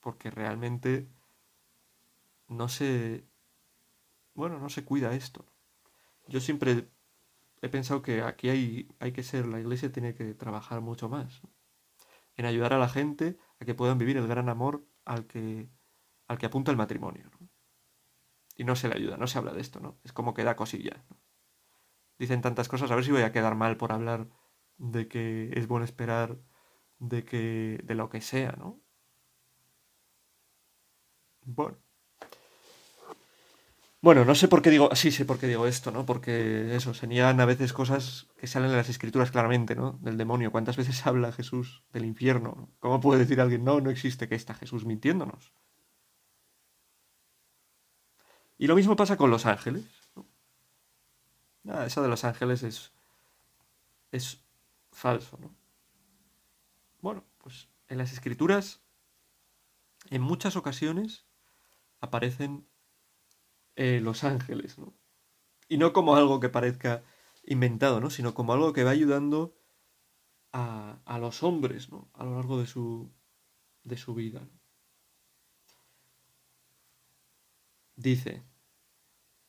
porque 0.00 0.32
realmente 0.32 1.08
no 2.48 2.68
se, 2.68 3.24
bueno, 4.34 4.58
no 4.58 4.68
se 4.68 4.84
cuida 4.84 5.14
esto. 5.14 5.46
Yo 6.26 6.40
siempre 6.40 6.88
he 7.66 7.68
pensado 7.68 8.02
que 8.02 8.22
aquí 8.22 8.48
hay, 8.48 8.88
hay 8.98 9.12
que 9.12 9.22
ser, 9.22 9.46
la 9.46 9.60
iglesia 9.60 9.92
tiene 9.92 10.14
que 10.14 10.34
trabajar 10.34 10.80
mucho 10.80 11.08
más 11.08 11.42
en 12.36 12.46
ayudar 12.46 12.72
a 12.72 12.78
la 12.78 12.88
gente 12.88 13.38
a 13.60 13.64
que 13.64 13.74
puedan 13.74 13.98
vivir 13.98 14.16
el 14.16 14.26
gran 14.26 14.48
amor 14.48 14.86
al 15.04 15.26
que, 15.26 15.68
al 16.28 16.38
que 16.38 16.46
apunta 16.46 16.70
el 16.70 16.76
matrimonio. 16.76 17.30
Y 18.56 18.64
no 18.64 18.76
se 18.76 18.88
le 18.88 18.96
ayuda, 18.96 19.16
no 19.16 19.26
se 19.26 19.38
habla 19.38 19.52
de 19.52 19.60
esto, 19.60 19.80
¿no? 19.80 19.98
Es 20.04 20.12
como 20.12 20.34
que 20.34 20.44
da 20.44 20.56
cosilla. 20.56 21.04
Dicen 22.18 22.40
tantas 22.40 22.68
cosas, 22.68 22.90
a 22.90 22.94
ver 22.94 23.04
si 23.04 23.12
voy 23.12 23.22
a 23.22 23.32
quedar 23.32 23.54
mal 23.54 23.76
por 23.76 23.92
hablar 23.92 24.28
de 24.78 25.08
que 25.08 25.50
es 25.54 25.66
bueno 25.66 25.84
esperar 25.84 26.38
de 26.98 27.24
que 27.24 27.80
de 27.84 27.94
lo 27.94 28.08
que 28.08 28.20
sea, 28.20 28.52
¿no? 28.52 28.80
Bueno. 31.44 31.85
Bueno, 34.06 34.24
no 34.24 34.36
sé 34.36 34.46
por 34.46 34.62
qué 34.62 34.70
digo, 34.70 34.94
sí 34.94 35.10
sé 35.10 35.24
por 35.24 35.40
qué 35.40 35.48
digo 35.48 35.66
esto, 35.66 35.90
¿no? 35.90 36.06
Porque 36.06 36.76
eso, 36.76 36.94
se 36.94 37.08
niegan 37.08 37.40
a 37.40 37.44
veces 37.44 37.72
cosas 37.72 38.28
que 38.36 38.46
salen 38.46 38.70
en 38.70 38.76
las 38.76 38.88
escrituras 38.88 39.32
claramente, 39.32 39.74
¿no? 39.74 39.98
Del 40.00 40.16
demonio. 40.16 40.52
¿Cuántas 40.52 40.76
veces 40.76 41.04
habla 41.08 41.32
Jesús 41.32 41.82
del 41.92 42.04
infierno? 42.04 42.70
¿Cómo 42.78 43.00
puede 43.00 43.18
decir 43.18 43.40
alguien, 43.40 43.64
no, 43.64 43.80
no 43.80 43.90
existe, 43.90 44.28
que 44.28 44.36
está 44.36 44.54
Jesús 44.54 44.84
mintiéndonos? 44.84 45.52
Y 48.58 48.68
lo 48.68 48.76
mismo 48.76 48.94
pasa 48.94 49.16
con 49.16 49.28
los 49.28 49.44
ángeles. 49.44 49.84
¿no? 51.64 51.82
eso 51.82 52.00
de 52.00 52.08
los 52.08 52.22
ángeles 52.22 52.62
es, 52.62 52.92
es 54.12 54.40
falso, 54.92 55.36
¿no? 55.40 55.52
Bueno, 57.00 57.24
pues 57.38 57.66
en 57.88 57.98
las 57.98 58.12
escrituras, 58.12 58.82
en 60.10 60.22
muchas 60.22 60.54
ocasiones, 60.54 61.26
aparecen 62.00 62.68
eh, 63.76 64.00
los 64.00 64.24
ángeles, 64.24 64.78
¿no? 64.78 64.96
Y 65.68 65.78
no 65.78 65.92
como 65.92 66.16
algo 66.16 66.40
que 66.40 66.48
parezca 66.48 67.04
inventado, 67.44 68.00
¿no? 68.00 68.10
Sino 68.10 68.34
como 68.34 68.52
algo 68.52 68.72
que 68.72 68.84
va 68.84 68.90
ayudando 68.90 69.56
a, 70.52 71.00
a 71.04 71.18
los 71.18 71.42
hombres, 71.42 71.90
¿no? 71.90 72.10
A 72.14 72.24
lo 72.24 72.34
largo 72.34 72.58
de 72.58 72.66
su, 72.66 73.12
de 73.84 73.96
su 73.96 74.14
vida. 74.14 74.48
Dice 77.96 78.44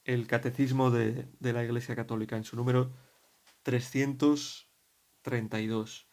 el 0.04 0.28
Catecismo 0.28 0.90
de, 0.90 1.28
de 1.40 1.54
la 1.54 1.64
Iglesia 1.66 1.96
Católica 1.96 2.38
en 2.38 2.46
su 2.46 2.56
número 2.56 2.94
332. 3.64 6.10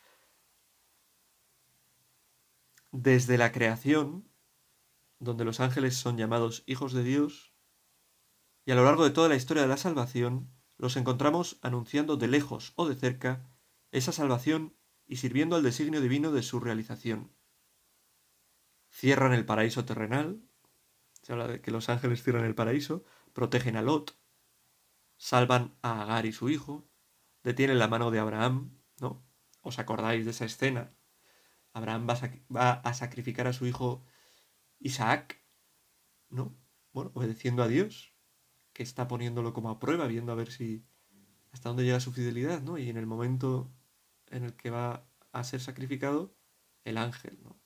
Desde 2.91 3.39
la 3.39 3.53
creación, 3.53 4.29
donde 5.21 5.45
los 5.45 5.61
ángeles 5.61 5.97
son 5.97 6.19
llamados 6.19 6.65
hijos 6.67 6.93
de 6.93 7.05
Dios, 7.05 7.54
y 8.65 8.73
a 8.73 8.75
lo 8.75 8.85
largo 8.85 9.05
de 9.05 9.11
toda 9.11 9.29
la 9.29 9.37
historia 9.37 9.63
de 9.63 9.69
la 9.69 9.77
salvación 9.77 10.51
los 10.77 10.97
encontramos 10.97 11.59
anunciando 11.63 12.17
de 12.17 12.29
lejos 12.29 12.73
o 12.77 12.89
de 12.89 12.95
cerca 12.95 13.47
esa 13.91 14.13
salvación 14.13 14.77
y 15.07 15.17
sirviendo 15.17 15.57
al 15.57 15.63
designio 15.63 16.01
divino 16.01 16.33
de 16.33 16.43
su 16.43 16.61
realización. 16.61 17.33
Cierran 18.91 19.33
el 19.33 19.45
paraíso 19.45 19.85
terrenal, 19.85 20.43
se 21.23 21.33
habla 21.33 21.47
de 21.47 21.61
que 21.61 21.71
los 21.71 21.89
ángeles 21.89 22.23
cierran 22.23 22.45
el 22.45 22.55
paraíso, 22.55 23.05
protegen 23.33 23.77
a 23.77 23.83
Lot, 23.83 24.17
salvan 25.17 25.77
a 25.83 26.03
Agar 26.03 26.27
y 26.27 26.33
su 26.33 26.49
hijo, 26.49 26.89
detienen 27.43 27.79
la 27.79 27.89
mano 27.89 28.11
de 28.11 28.19
Abraham, 28.19 28.79
¿no? 29.01 29.25
¿Os 29.61 29.79
acordáis 29.79 30.25
de 30.25 30.33
esa 30.33 30.45
escena? 30.45 30.95
Abraham 31.73 32.07
va 32.09 32.73
a, 32.73 32.95
sacrificar 32.95 33.47
a 33.47 33.53
su 33.53 33.67
hijo 33.67 34.05
Isaac, 34.79 35.45
¿no? 36.29 36.57
Bueno, 36.93 37.11
obedeciendo 37.15 37.63
a 37.63 37.69
Dios, 37.69 38.14
que 38.75 38.83
está 38.83 39.09
poniéndolo 39.09 39.55
como 39.55 39.71
a 39.71 39.79
prueba, 39.79 40.07
viendo 40.07 40.33
a 40.33 40.35
ver 40.35 40.53
si 40.53 40.85
hasta 41.53 41.71
dónde 41.71 41.85
llega 41.85 42.01
su 42.01 42.13
fidelidad, 42.13 42.61
¿no? 42.61 42.77
Y 42.77 42.91
en 42.91 42.99
el 42.99 43.07
momento 43.07 43.73
en 44.27 44.45
el 44.45 44.55
que 44.55 44.69
va 44.71 45.07
a 45.33 45.45
ser 45.45 45.61
sacrificado 45.61 46.37
el 46.85 46.99
ángel, 46.99 47.39
¿no? 47.43 47.57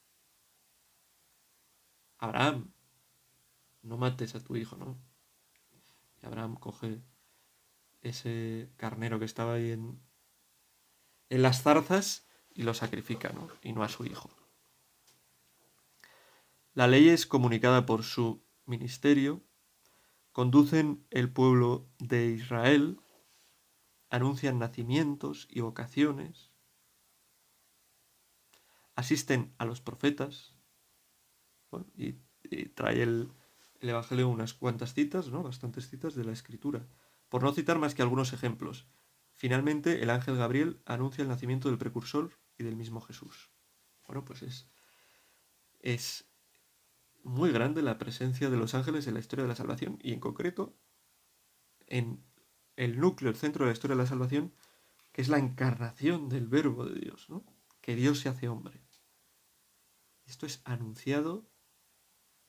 Abraham, 2.18 2.72
no 3.82 3.96
mates 3.96 4.34
a 4.34 4.44
tu 4.44 4.56
hijo, 4.56 4.76
¿no? 4.76 4.98
Y 6.22 6.26
Abraham 6.26 6.56
coge 6.56 7.00
ese 8.02 8.70
carnero 8.76 9.18
que 9.18 9.24
estaba 9.24 9.54
ahí 9.54 9.70
en, 9.70 10.00
en 11.30 11.42
las 11.42 11.62
zarzas 11.62 12.28
y 12.54 12.62
lo 12.64 12.74
sacrifica, 12.74 13.30
¿no? 13.30 13.48
Y 13.62 13.72
no 13.72 13.82
a 13.82 13.88
su 13.88 14.04
hijo. 14.04 14.30
La 16.74 16.86
ley 16.86 17.08
es 17.08 17.26
comunicada 17.26 17.86
por 17.86 18.02
su 18.02 18.44
ministerio, 18.66 19.42
conducen 20.38 21.04
el 21.10 21.32
pueblo 21.32 21.90
de 21.98 22.28
Israel, 22.28 23.00
anuncian 24.08 24.60
nacimientos 24.60 25.48
y 25.50 25.62
vocaciones, 25.62 26.52
asisten 28.94 29.52
a 29.58 29.64
los 29.64 29.80
profetas, 29.80 30.54
y, 31.96 32.12
trae 32.76 33.02
el, 33.02 33.32
el, 33.80 33.88
Evangelio 33.88 34.28
unas 34.28 34.54
cuantas 34.54 34.94
citas, 34.94 35.26
¿no? 35.26 35.42
bastantes 35.42 35.90
citas 35.90 36.14
de 36.14 36.22
la 36.22 36.30
Escritura, 36.30 36.86
por 37.28 37.42
no 37.42 37.52
citar 37.52 37.80
más 37.80 37.96
que 37.96 38.02
algunos 38.02 38.32
ejemplos. 38.32 38.86
Finalmente, 39.34 40.04
el 40.04 40.10
ángel 40.10 40.36
Gabriel 40.36 40.80
anuncia 40.84 41.22
el 41.22 41.28
nacimiento 41.28 41.68
del 41.68 41.78
precursor 41.78 42.38
y 42.56 42.62
del 42.62 42.76
mismo 42.76 43.00
Jesús. 43.00 43.50
Bueno, 44.06 44.24
pues 44.24 44.42
es, 44.42 44.70
es 45.80 46.27
muy 47.28 47.52
grande 47.52 47.82
la 47.82 47.98
presencia 47.98 48.48
de 48.48 48.56
los 48.56 48.74
ángeles 48.74 49.06
en 49.06 49.14
la 49.14 49.20
historia 49.20 49.44
de 49.44 49.48
la 49.48 49.54
salvación 49.54 49.98
y 50.02 50.12
en 50.12 50.20
concreto 50.20 50.74
en 51.86 52.24
el 52.76 52.98
núcleo, 52.98 53.30
el 53.30 53.36
centro 53.36 53.64
de 53.64 53.70
la 53.70 53.74
historia 53.74 53.96
de 53.96 54.02
la 54.02 54.08
salvación, 54.08 54.54
que 55.12 55.22
es 55.22 55.28
la 55.28 55.38
encarnación 55.38 56.28
del 56.28 56.46
verbo 56.46 56.86
de 56.86 56.98
Dios, 56.98 57.28
que 57.80 57.94
Dios 57.94 58.20
se 58.20 58.28
hace 58.28 58.48
hombre. 58.48 58.82
Esto 60.24 60.46
es 60.46 60.62
anunciado 60.64 61.50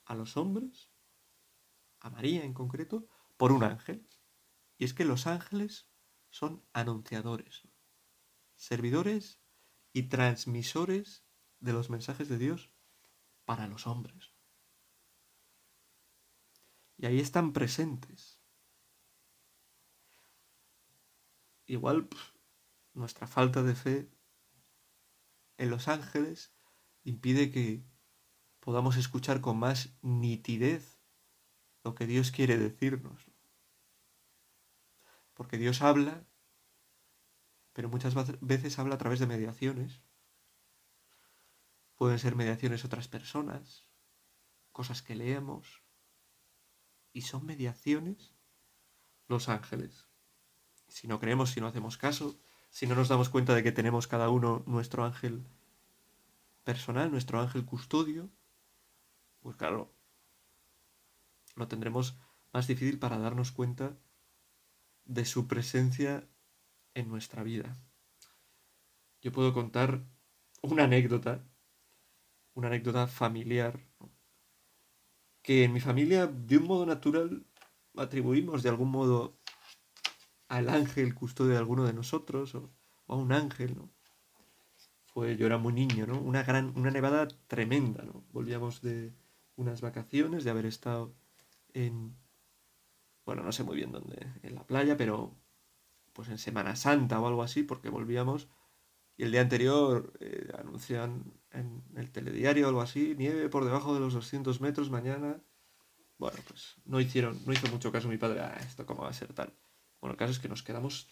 a 0.06 0.16
los 0.16 0.38
hombres, 0.38 0.90
a 2.00 2.10
María 2.10 2.44
en 2.44 2.54
concreto, 2.54 3.08
por 3.38 3.52
un 3.52 3.64
ángel. 3.64 4.08
Y 4.78 4.86
es 4.86 4.94
que 4.94 5.06
los 5.06 5.28
ángeles 5.28 5.90
son 6.30 6.64
anunciadores, 6.74 7.68
servidores 8.56 9.42
y 9.94 10.04
transmisores 10.04 11.26
de 11.60 11.74
los 11.74 11.90
mensajes 11.90 12.30
de 12.30 12.38
Dios 12.38 12.72
para 13.46 13.68
los 13.68 13.88
hombres. 13.88 14.39
Y 17.00 17.06
ahí 17.06 17.22
están 17.22 17.54
presentes. 17.54 18.42
Igual 21.66 22.10
nuestra 22.94 23.26
falta 23.26 23.64
de 23.64 23.74
fe 23.74 24.12
en 25.58 25.70
los 25.70 25.88
ángeles 25.88 26.54
impide 27.04 27.52
que 27.52 27.86
podamos 28.60 28.98
escuchar 28.98 29.40
con 29.40 29.58
más 29.58 29.94
nitidez 30.02 31.00
lo 31.86 31.96
que 31.96 32.06
Dios 32.06 32.32
quiere 32.32 32.58
decirnos. 32.58 33.32
Porque 35.36 35.58
Dios 35.58 35.82
habla, 35.82 36.28
pero 37.72 37.88
muchas 37.88 38.14
veces 38.42 38.78
habla 38.78 38.96
a 38.96 38.98
través 38.98 39.22
de 39.22 39.28
mediaciones. 39.28 40.02
Pueden 41.96 42.20
ser 42.20 42.36
mediaciones 42.36 42.84
otras 42.84 43.08
personas, 43.08 43.88
cosas 44.74 45.02
que 45.02 45.16
leemos, 45.16 45.79
y 47.20 47.22
son 47.22 47.46
mediaciones 47.46 48.34
los 49.28 49.50
ángeles. 49.50 50.08
Si 50.88 51.06
no 51.06 51.20
creemos, 51.20 51.50
si 51.50 51.60
no 51.60 51.68
hacemos 51.68 51.98
caso, 51.98 52.40
si 52.70 52.88
no 52.88 52.96
nos 52.96 53.10
damos 53.10 53.28
cuenta 53.28 53.54
de 53.54 53.62
que 53.62 53.74
tenemos 53.74 54.08
cada 54.08 54.30
uno 54.30 54.64
nuestro 54.66 55.04
ángel 55.04 55.46
personal, 56.64 57.12
nuestro 57.12 57.42
ángel 57.42 57.66
custodio, 57.66 58.30
pues 59.42 59.58
claro, 59.58 59.94
lo 61.58 61.68
tendremos 61.68 62.18
más 62.54 62.68
difícil 62.68 63.00
para 63.00 63.18
darnos 63.18 63.52
cuenta 63.52 63.98
de 65.04 65.26
su 65.26 65.46
presencia 65.46 66.26
en 66.94 67.10
nuestra 67.10 67.44
vida. 67.44 67.78
Yo 69.22 69.34
puedo 69.34 69.54
contar 69.54 70.06
una 70.62 70.86
anécdota, 70.86 71.44
una 72.54 72.70
anécdota 72.70 73.08
familiar, 73.08 73.89
que 75.42 75.64
en 75.64 75.74
mi 75.74 75.80
familia 75.80 76.28
de 76.28 76.58
un 76.58 76.66
modo 76.66 76.86
natural 76.86 77.46
atribuimos 77.96 78.64
de 78.64 78.70
algún 78.70 78.92
modo 78.92 79.40
al 80.48 80.70
ángel 80.70 81.14
custodio 81.14 81.52
de 81.52 81.58
alguno 81.58 81.86
de 81.86 81.94
nosotros 81.94 82.56
o, 82.56 82.72
a 83.08 83.16
un 83.16 83.32
ángel, 83.32 83.76
¿no? 83.76 83.90
Fue, 85.06 85.36
yo 85.38 85.46
era 85.46 85.58
muy 85.58 85.74
niño, 85.74 86.06
¿no? 86.06 86.20
Una 86.20 86.44
gran, 86.44 86.74
una 86.76 86.92
nevada 86.92 87.28
tremenda, 87.48 88.04
¿no? 88.04 88.24
Volvíamos 88.32 88.82
de 88.82 89.14
unas 89.56 89.82
vacaciones, 89.82 90.44
de 90.44 90.52
haber 90.52 90.66
estado 90.66 91.14
en, 91.74 92.16
bueno, 93.26 93.44
no 93.44 93.52
sé 93.52 93.64
muy 93.64 93.76
bien 93.76 93.92
dónde, 93.92 94.32
en 94.44 94.56
la 94.56 94.66
playa, 94.66 94.98
pero 94.98 95.36
pues 96.14 96.30
en 96.30 96.38
Semana 96.38 96.76
Santa 96.76 97.20
o 97.20 97.28
algo 97.28 97.44
así, 97.44 97.64
porque 97.64 97.90
volvíamos 97.90 98.48
y 99.20 99.24
el 99.24 99.34
día 99.34 99.42
anterior 99.42 100.14
eh, 100.22 100.50
anuncian 100.58 101.34
en 101.52 101.84
el 101.98 102.10
telediario 102.10 102.66
o 102.66 102.70
algo 102.70 102.80
así, 102.80 103.16
nieve 103.18 103.50
por 103.50 103.66
debajo 103.66 103.94
de 103.94 104.00
los 104.00 104.14
200 104.14 104.62
metros 104.62 104.90
mañana. 104.90 105.44
Bueno, 106.18 106.40
pues 106.48 106.78
no 106.86 107.02
hicieron, 107.02 107.38
no 107.46 107.52
hizo 107.52 107.68
mucho 107.68 107.92
caso 107.92 108.08
mi 108.08 108.18
padre, 108.18 108.40
ah, 108.40 108.56
esto 108.62 108.86
cómo 108.86 109.04
va 109.04 109.10
a 109.10 109.14
ser 109.14 109.34
tal. 109.34 109.54
Bueno, 110.00 110.14
el 110.14 110.18
caso 110.18 110.32
es 110.32 110.40
que 110.40 110.48
nos 110.48 110.64
quedamos 110.64 111.10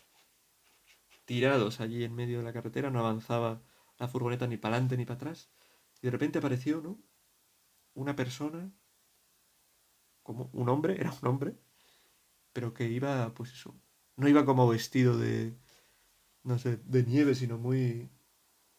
tirados 1.25 1.81
allí 1.81 2.05
en 2.05 2.15
medio 2.15 2.37
de 2.37 2.45
la 2.45 2.53
carretera, 2.53 2.89
no 2.89 2.99
avanzaba 2.99 3.61
la 3.97 4.07
furgoneta 4.07 4.47
ni 4.47 4.55
para 4.55 4.75
adelante 4.75 4.95
ni 4.95 5.03
para 5.03 5.15
atrás. 5.15 5.51
Y 6.01 6.07
de 6.07 6.11
repente 6.11 6.39
apareció, 6.39 6.79
¿no? 6.79 6.97
Una 7.93 8.15
persona, 8.15 8.71
como 10.23 10.49
un 10.53 10.69
hombre, 10.69 10.95
era 11.01 11.11
un 11.11 11.27
hombre, 11.27 11.57
pero 12.53 12.73
que 12.73 12.87
iba, 12.87 13.33
pues 13.33 13.51
eso, 13.51 13.77
no 14.15 14.29
iba 14.29 14.45
como 14.45 14.65
vestido 14.65 15.17
de, 15.17 15.57
no 16.47 16.57
sé, 16.57 16.77
de 16.77 17.03
nieve, 17.03 17.35
sino 17.35 17.57
muy... 17.57 18.09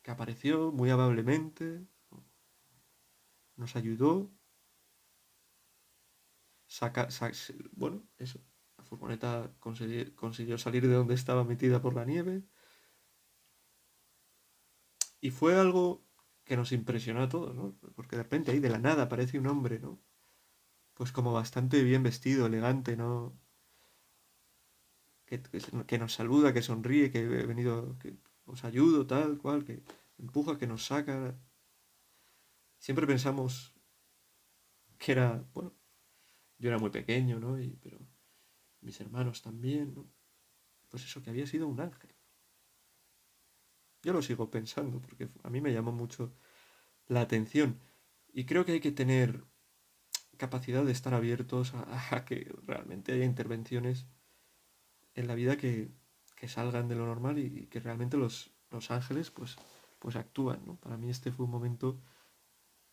que 0.03 0.11
apareció 0.11 0.73
muy 0.73 0.91
amablemente, 0.91 1.87
nos 3.57 3.77
ayudó, 3.77 4.31
saca, 6.67 7.09
bueno, 7.73 8.09
eso, 8.17 8.41
la 8.79 8.85
furgoneta 8.85 9.53
consiguió, 9.61 10.57
salir 10.57 10.89
de 10.89 10.95
donde 10.95 11.15
estaba 11.15 11.45
metida 11.45 11.83
por 11.83 11.95
la 11.95 12.07
nieve. 12.07 12.43
Y 15.21 15.31
fue 15.31 15.55
algo 15.55 16.07
que 16.45 16.57
nos 16.57 16.73
impresionó 16.73 17.23
a 17.23 17.29
todos, 17.29 17.55
¿no? 17.55 17.77
Porque 17.95 18.17
de 18.17 18.23
repente 18.23 18.51
ahí 18.51 18.61
de 18.61 18.71
la 18.71 18.79
nada 18.79 19.03
aparece 19.05 19.39
un 19.39 19.47
hombre, 19.47 19.79
¿no? 19.79 20.01
Pues 20.95 21.13
como 21.13 21.35
bastante 21.35 21.83
bien 21.83 22.03
vestido, 22.03 22.47
elegante, 22.47 22.97
¿no? 22.97 23.39
Que, 25.29 25.99
nos 25.99 26.15
saluda, 26.15 26.55
que 26.55 26.63
sonríe, 26.63 27.11
que 27.11 27.21
he 27.21 27.47
venido, 27.47 27.99
que 27.99 28.17
os 28.47 28.65
ayudo, 28.65 29.07
tal 29.07 29.37
cual, 29.37 29.65
que 29.65 29.83
empuja, 30.17 30.59
que 30.59 30.67
nos 30.67 30.87
saca. 30.87 31.39
Siempre 32.79 33.07
pensamos 33.07 33.75
que 34.97 35.13
era, 35.13 35.45
bueno, 35.53 35.75
yo 36.59 36.69
era 36.71 36.79
muy 36.79 36.91
pequeño, 36.91 37.39
¿no? 37.39 37.59
Pero 37.83 37.99
mis 38.81 39.01
hermanos 39.01 39.43
también, 39.43 39.95
¿no? 39.95 40.11
Pues 40.89 41.05
eso, 41.05 41.23
que 41.23 41.31
había 41.31 41.47
sido 41.47 41.69
un 41.69 41.81
ángel. 41.81 42.15
Yo 44.03 44.13
lo 44.15 44.23
sigo 44.23 44.51
pensando 44.51 45.01
porque 45.01 45.29
a 45.43 45.51
mí 45.51 45.61
me 45.61 45.75
llamó 45.75 45.93
mucho 45.93 46.33
la 47.07 47.21
atención. 47.21 47.79
Y 48.33 48.47
creo 48.47 48.65
que 48.65 48.73
hay 48.73 48.81
que 48.81 48.93
tener 48.93 49.45
capacidad 50.39 50.85
de 50.85 50.93
estar 50.93 51.13
abiertos 51.13 51.75
a 51.75 52.25
que 52.25 52.51
realmente 52.65 53.13
haya 53.13 53.25
intervenciones 53.25 54.07
en 55.19 55.27
la 55.27 55.35
vida 55.35 55.57
que, 55.57 55.91
salgan 56.47 56.89
de 56.89 56.95
lo 56.95 57.05
normal 57.05 57.39
y, 57.39 57.67
que 57.67 57.81
realmente 57.81 58.17
los, 58.17 58.53
los, 58.71 58.91
ángeles 58.93 59.31
pues, 59.33 59.57
pues 59.99 60.15
actúan, 60.15 60.65
¿no? 60.65 60.77
Para 60.77 60.97
mí 60.97 61.11
este 61.11 61.33
fue 61.33 61.47
un 61.47 61.51
momento 61.51 62.01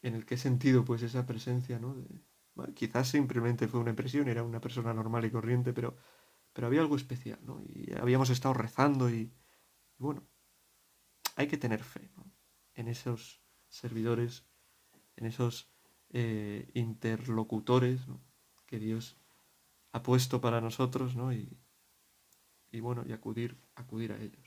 en 0.02 0.16
el 0.16 0.26
que 0.26 0.36
he 0.36 0.38
sentido 0.38 0.84
pues 0.84 1.04
esa 1.04 1.26
presencia, 1.26 1.80
¿no? 1.80 1.96
quizás 2.74 3.10
simplemente 3.10 3.68
fue 3.68 3.82
una 3.82 3.90
impresión, 3.90 4.28
era 4.30 4.42
una 4.42 4.62
persona 4.62 4.94
normal 4.94 5.26
y 5.26 5.32
corriente, 5.32 5.74
pero, 5.74 5.98
pero 6.54 6.68
había 6.68 6.82
algo 6.82 6.96
especial, 6.96 7.38
¿no? 7.44 7.62
Y 7.68 7.94
habíamos 7.94 8.30
estado 8.30 8.54
rezando 8.54 9.10
y, 9.10 9.34
bueno, 9.98 10.26
hay 11.36 11.48
que 11.48 11.58
tener 11.58 11.84
fe. 11.84 12.10
En 12.76 12.88
esos 12.88 13.42
servidores, 13.68 14.46
en 15.18 15.26
esos 15.26 15.70
eh, 16.10 16.72
interlocutores 16.74 18.02
que 18.66 18.80
Dios 18.80 19.18
ha 19.92 20.02
puesto 20.02 20.40
para 20.40 20.62
nosotros, 20.62 21.16
¿no? 21.18 21.34
Y 22.76 22.82
bueno, 22.82 23.04
y 23.08 23.14
acudir, 23.14 23.58
acudir 23.76 24.12
a 24.12 24.22
ellos. 24.22 24.45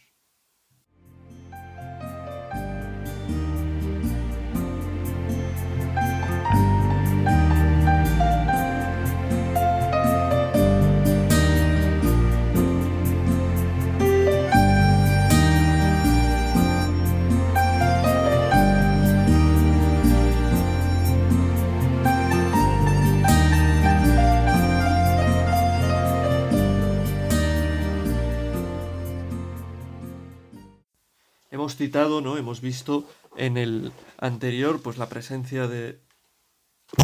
Hemos 31.68 31.76
citado, 31.76 32.22
¿no? 32.22 32.38
Hemos 32.38 32.62
visto 32.62 33.07
en 33.37 33.59
el 33.59 33.92
anterior, 34.16 34.81
pues 34.81 34.96
la 34.96 35.11
presencia 35.11 35.68
de, 35.68 36.00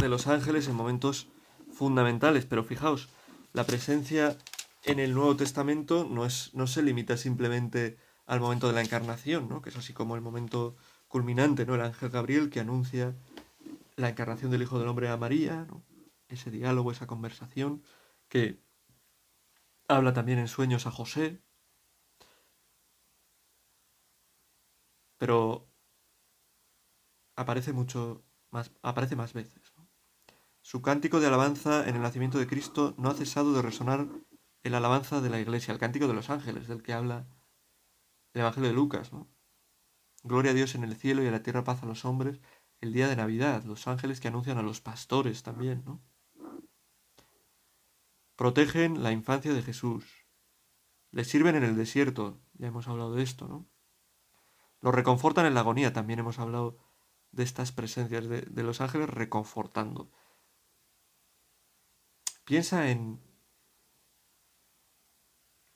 de 0.00 0.08
los 0.08 0.26
ángeles 0.26 0.68
en 0.68 0.74
momentos 0.74 1.28
fundamentales. 1.70 2.46
Pero 2.46 2.64
fijaos, 2.64 3.10
la 3.52 3.64
presencia 3.64 4.38
en 4.84 5.00
el 5.00 5.12
Nuevo 5.12 5.36
Testamento 5.36 6.08
no, 6.10 6.24
es, 6.24 6.50
no 6.54 6.66
se 6.66 6.82
limita 6.82 7.18
simplemente 7.18 7.98
al 8.24 8.40
momento 8.40 8.66
de 8.68 8.72
la 8.72 8.80
encarnación, 8.80 9.50
¿no? 9.50 9.60
que 9.60 9.68
es 9.68 9.76
así 9.76 9.92
como 9.92 10.14
el 10.14 10.22
momento 10.22 10.76
culminante, 11.08 11.66
¿no? 11.66 11.74
el 11.74 11.82
ángel 11.82 12.08
Gabriel 12.08 12.48
que 12.48 12.60
anuncia 12.60 13.14
la 13.96 14.08
encarnación 14.08 14.50
del 14.50 14.62
Hijo 14.62 14.78
del 14.78 14.88
Hombre 14.88 15.10
a 15.10 15.18
María, 15.18 15.66
ese 16.28 16.50
diálogo, 16.50 16.90
esa 16.90 17.06
conversación, 17.06 17.82
que 18.28 18.62
habla 19.88 20.14
también 20.14 20.38
en 20.38 20.48
sueños 20.48 20.86
a 20.86 20.90
José, 20.90 21.42
pero 25.18 25.68
aparece 27.36 27.72
mucho 27.72 28.24
más, 28.50 28.72
aparece 28.82 29.16
más 29.16 29.32
veces. 29.32 29.72
Su 30.60 30.80
cántico 30.80 31.20
de 31.20 31.26
alabanza 31.26 31.86
en 31.88 31.96
el 31.96 32.02
nacimiento 32.02 32.38
de 32.38 32.46
Cristo 32.46 32.94
no 32.96 33.10
ha 33.10 33.14
cesado 33.14 33.52
de 33.52 33.62
resonar 33.62 34.08
el 34.62 34.74
alabanza 34.74 35.20
de 35.20 35.28
la 35.28 35.38
iglesia, 35.38 35.72
el 35.72 35.78
cántico 35.78 36.08
de 36.08 36.14
los 36.14 36.30
ángeles, 36.30 36.68
del 36.68 36.82
que 36.82 36.94
habla 36.94 37.26
el 38.32 38.40
Evangelio 38.40 38.70
de 38.70 38.74
Lucas, 38.74 39.12
¿no? 39.12 39.28
Gloria 40.22 40.52
a 40.52 40.54
Dios 40.54 40.74
en 40.74 40.84
el 40.84 40.96
cielo 40.96 41.22
y 41.22 41.26
a 41.26 41.30
la 41.30 41.42
tierra 41.42 41.64
paz 41.64 41.82
a 41.82 41.86
los 41.86 42.06
hombres, 42.06 42.40
el 42.80 42.94
día 42.94 43.08
de 43.08 43.16
Navidad, 43.16 43.62
los 43.64 43.86
ángeles 43.86 44.20
que 44.20 44.28
anuncian 44.28 44.56
a 44.56 44.62
los 44.62 44.80
pastores 44.80 45.42
también, 45.42 45.84
¿no? 45.84 46.02
Protegen 48.36 49.02
la 49.02 49.12
infancia 49.12 49.52
de 49.52 49.62
Jesús, 49.62 50.26
le 51.10 51.24
sirven 51.24 51.56
en 51.56 51.64
el 51.64 51.76
desierto, 51.76 52.40
ya 52.54 52.68
hemos 52.68 52.88
hablado 52.88 53.14
de 53.14 53.22
esto, 53.22 53.46
¿no? 53.46 53.68
Lo 54.84 54.92
reconfortan 54.92 55.46
en 55.46 55.54
la 55.54 55.60
agonía, 55.60 55.94
también 55.94 56.18
hemos 56.18 56.38
hablado 56.38 56.76
de 57.32 57.42
estas 57.42 57.72
presencias 57.72 58.28
de, 58.28 58.42
de 58.42 58.62
los 58.62 58.82
ángeles 58.82 59.08
reconfortando. 59.08 60.10
Piensa 62.44 62.90
en 62.90 63.18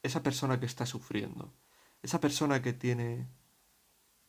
esa 0.02 0.22
persona 0.22 0.60
que 0.60 0.66
está 0.66 0.84
sufriendo, 0.84 1.54
esa 2.02 2.20
persona 2.20 2.60
que 2.60 2.74
tiene 2.74 3.30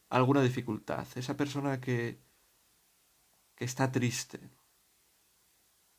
alguna 0.07 0.41
dificultad, 0.41 1.05
esa 1.15 1.35
persona 1.35 1.81
que, 1.81 2.23
que 3.55 3.65
está 3.65 3.91
triste, 3.91 4.39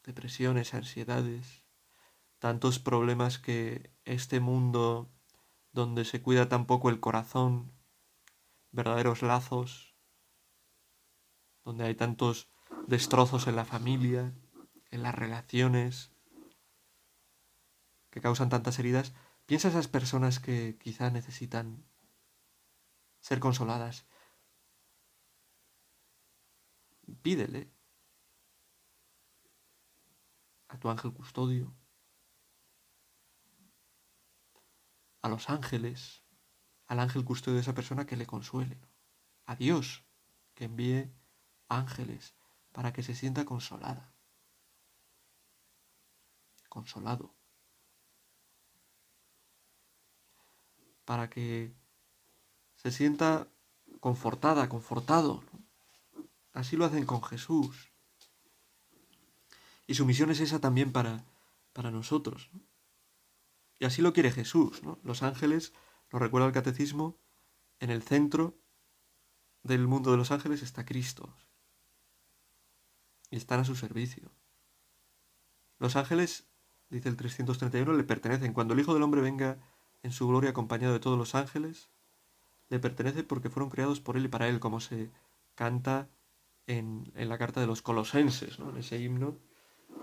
depresiones, 0.04 0.72
ansiedades, 0.72 1.66
tantos 2.38 2.78
problemas 2.78 3.38
que 3.38 3.92
este 4.06 4.40
mundo 4.40 5.12
donde 5.70 6.06
se 6.06 6.22
cuida 6.22 6.48
tan 6.48 6.64
poco 6.64 6.88
el 6.88 6.98
corazón, 6.98 7.78
verdaderos 8.72 9.22
lazos, 9.22 9.94
donde 11.64 11.84
hay 11.84 11.94
tantos 11.94 12.48
destrozos 12.86 13.46
en 13.46 13.56
la 13.56 13.64
familia, 13.64 14.34
en 14.90 15.02
las 15.02 15.14
relaciones, 15.14 16.12
que 18.10 18.20
causan 18.20 18.48
tantas 18.48 18.78
heridas, 18.78 19.12
piensa 19.46 19.68
esas 19.68 19.88
personas 19.88 20.40
que 20.40 20.76
quizá 20.78 21.10
necesitan 21.10 21.84
ser 23.20 23.38
consoladas. 23.40 24.06
Pídele 27.22 27.72
a 30.68 30.78
tu 30.78 30.88
ángel 30.88 31.12
custodio, 31.12 31.74
a 35.22 35.28
los 35.28 35.50
ángeles, 35.50 36.19
al 36.90 36.98
ángel 36.98 37.24
custodio 37.24 37.54
de 37.54 37.60
esa 37.60 37.72
persona 37.72 38.04
que 38.04 38.16
le 38.16 38.26
consuele, 38.26 38.76
a 39.46 39.54
Dios 39.54 40.02
que 40.56 40.64
envíe 40.64 41.08
ángeles 41.68 42.34
para 42.72 42.92
que 42.92 43.04
se 43.04 43.14
sienta 43.14 43.44
consolada, 43.44 44.12
consolado. 46.68 47.32
para 51.04 51.28
que 51.28 51.74
se 52.76 52.92
sienta 52.92 53.48
confortada, 53.98 54.68
confortado. 54.68 55.42
Así 56.52 56.76
lo 56.76 56.84
hacen 56.84 57.04
con 57.04 57.20
Jesús. 57.20 57.90
Y 59.88 59.94
su 59.94 60.06
misión 60.06 60.30
es 60.30 60.38
esa 60.38 60.60
también 60.60 60.92
para, 60.92 61.24
para 61.72 61.90
nosotros. 61.90 62.48
Y 63.80 63.86
así 63.86 64.02
lo 64.02 64.12
quiere 64.12 64.30
Jesús. 64.30 64.82
Los 65.02 65.24
ángeles, 65.24 65.72
nos 66.12 66.20
recuerda 66.20 66.46
el 66.46 66.52
catecismo, 66.52 67.16
en 67.78 67.90
el 67.90 68.02
centro 68.02 68.54
del 69.62 69.86
mundo 69.86 70.10
de 70.10 70.16
los 70.16 70.30
ángeles 70.30 70.62
está 70.62 70.84
Cristo. 70.84 71.34
Y 73.30 73.36
están 73.36 73.60
a 73.60 73.64
su 73.64 73.76
servicio. 73.76 74.30
Los 75.78 75.96
ángeles, 75.96 76.46
dice 76.90 77.08
el 77.08 77.16
331, 77.16 77.92
le 77.92 78.04
pertenecen. 78.04 78.52
Cuando 78.52 78.74
el 78.74 78.80
Hijo 78.80 78.92
del 78.92 79.02
Hombre 79.02 79.20
venga 79.20 79.58
en 80.02 80.12
su 80.12 80.26
gloria 80.28 80.50
acompañado 80.50 80.92
de 80.92 81.00
todos 81.00 81.16
los 81.16 81.34
ángeles, 81.34 81.90
le 82.68 82.78
pertenece 82.78 83.22
porque 83.24 83.50
fueron 83.50 83.70
creados 83.70 84.00
por 84.00 84.16
él 84.16 84.24
y 84.24 84.28
para 84.28 84.48
él, 84.48 84.60
como 84.60 84.80
se 84.80 85.10
canta 85.54 86.08
en, 86.66 87.12
la 87.14 87.38
carta 87.38 87.60
de 87.60 87.66
los 87.66 87.82
colosenses, 87.82 88.58
¿no? 88.58 88.70
en 88.70 88.78
ese 88.78 89.00
himno 89.00 89.36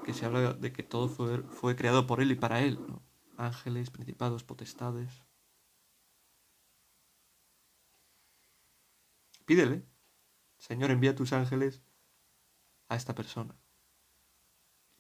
que 0.04 0.14
se 0.14 0.26
habla 0.26 0.54
de 0.54 0.72
que 0.72 0.84
todo 0.84 1.10
fue, 1.10 1.44
fue 1.44 1.76
creado 1.76 2.08
por 2.08 2.22
él 2.22 2.32
y 2.32 2.36
para 2.36 2.62
él, 2.62 2.80
ángeles, 3.38 3.90
principados, 3.90 4.44
potestades. 4.44 5.27
Pídele, 9.48 9.82
Señor, 10.58 10.92
envía 10.92 11.16
tus 11.16 11.32
ángeles 11.32 11.82
a 12.90 12.98
esta 12.98 13.16
persona, 13.16 13.56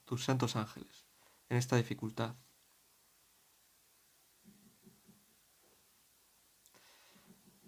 tus 0.05 0.23
santos 0.23 0.55
ángeles, 0.55 1.05
en 1.49 1.57
esta 1.57 1.75
dificultad. 1.75 2.33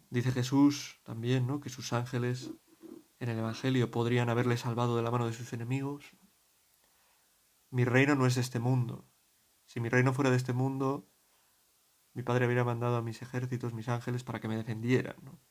Dice 0.09 0.31
Jesús 0.31 1.01
también, 1.03 1.47
¿no? 1.47 1.59
Que 1.59 1.69
sus 1.69 1.91
ángeles 1.91 2.49
en 3.19 3.27
el 3.27 3.39
Evangelio 3.39 3.91
podrían 3.91 4.29
haberle 4.29 4.55
salvado 4.55 4.95
de 4.95 5.03
la 5.03 5.11
mano 5.11 5.27
de 5.27 5.33
sus 5.33 5.51
enemigos. 5.51 6.05
Mi 7.71 7.83
reino 7.83 8.15
no 8.15 8.25
es 8.25 8.35
de 8.35 8.41
este 8.41 8.59
mundo. 8.59 9.05
Si 9.65 9.81
mi 9.81 9.89
reino 9.89 10.13
fuera 10.13 10.31
de 10.31 10.37
este 10.37 10.53
mundo, 10.53 11.09
mi 12.13 12.23
Padre 12.23 12.45
hubiera 12.45 12.63
mandado 12.63 12.95
a 12.95 13.01
mis 13.01 13.21
ejércitos, 13.21 13.73
mis 13.73 13.89
ángeles, 13.89 14.23
para 14.23 14.39
que 14.39 14.47
me 14.47 14.55
defendieran, 14.55 15.17
¿no? 15.23 15.48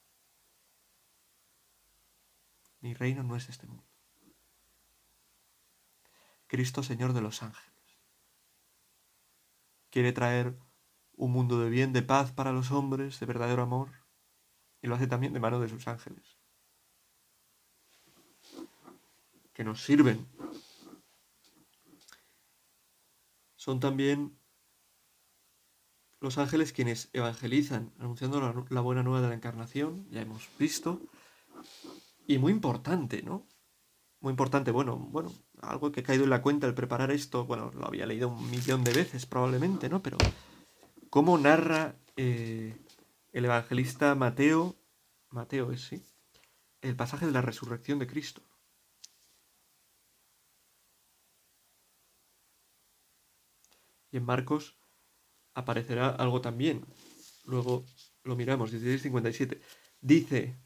Mi 2.80 2.94
reino 2.94 3.22
no 3.22 3.36
es 3.36 3.48
este 3.48 3.66
mundo. 3.66 3.84
Cristo, 6.46 6.82
Señor 6.82 7.12
de 7.12 7.20
los 7.20 7.42
ángeles, 7.42 7.98
quiere 9.90 10.12
traer 10.12 10.58
un 11.16 11.32
mundo 11.32 11.60
de 11.60 11.68
bien, 11.68 11.92
de 11.92 12.02
paz 12.02 12.32
para 12.32 12.52
los 12.52 12.70
hombres, 12.70 13.20
de 13.20 13.26
verdadero 13.26 13.62
amor, 13.62 13.90
y 14.80 14.86
lo 14.86 14.94
hace 14.94 15.06
también 15.06 15.32
de 15.32 15.40
mano 15.40 15.60
de 15.60 15.68
sus 15.68 15.86
ángeles, 15.88 16.38
que 19.52 19.64
nos 19.64 19.82
sirven. 19.82 20.26
Son 23.56 23.80
también 23.80 24.38
los 26.20 26.38
ángeles 26.38 26.72
quienes 26.72 27.10
evangelizan, 27.12 27.92
anunciando 27.98 28.66
la, 28.70 28.80
buena 28.80 29.02
nueva 29.02 29.20
de 29.20 29.28
la 29.28 29.34
encarnación, 29.34 30.08
ya 30.10 30.22
hemos 30.22 30.48
visto, 30.58 31.00
y 32.28 32.38
muy 32.38 32.52
importante, 32.52 33.22
¿no? 33.22 33.48
Muy 34.20 34.32
importante, 34.32 34.70
bueno, 34.70 34.96
bueno, 34.96 35.32
algo 35.62 35.90
que 35.90 36.00
ha 36.00 36.04
caído 36.04 36.24
en 36.24 36.30
la 36.30 36.42
cuenta 36.42 36.66
al 36.66 36.74
preparar 36.74 37.10
esto, 37.10 37.46
bueno, 37.46 37.72
lo 37.72 37.86
había 37.86 38.06
leído 38.06 38.28
un 38.28 38.50
millón 38.50 38.84
de 38.84 38.92
veces 38.92 39.26
probablemente, 39.26 39.88
¿no? 39.88 40.02
Pero 40.02 40.18
cómo 41.10 41.38
narra 41.38 41.96
eh, 42.16 42.76
el 43.32 43.44
evangelista 43.46 44.14
Mateo, 44.14 44.76
Mateo 45.30 45.72
es, 45.72 45.82
sí, 45.82 46.04
el 46.82 46.96
pasaje 46.96 47.26
de 47.26 47.32
la 47.32 47.40
resurrección 47.40 47.98
de 47.98 48.06
Cristo. 48.06 48.42
Y 54.10 54.18
en 54.18 54.24
Marcos 54.24 54.76
aparecerá 55.54 56.08
algo 56.10 56.40
también. 56.42 56.84
Luego 57.44 57.86
lo 58.24 58.36
miramos, 58.36 58.70
1657. 58.72 59.60
Dice, 60.00 60.58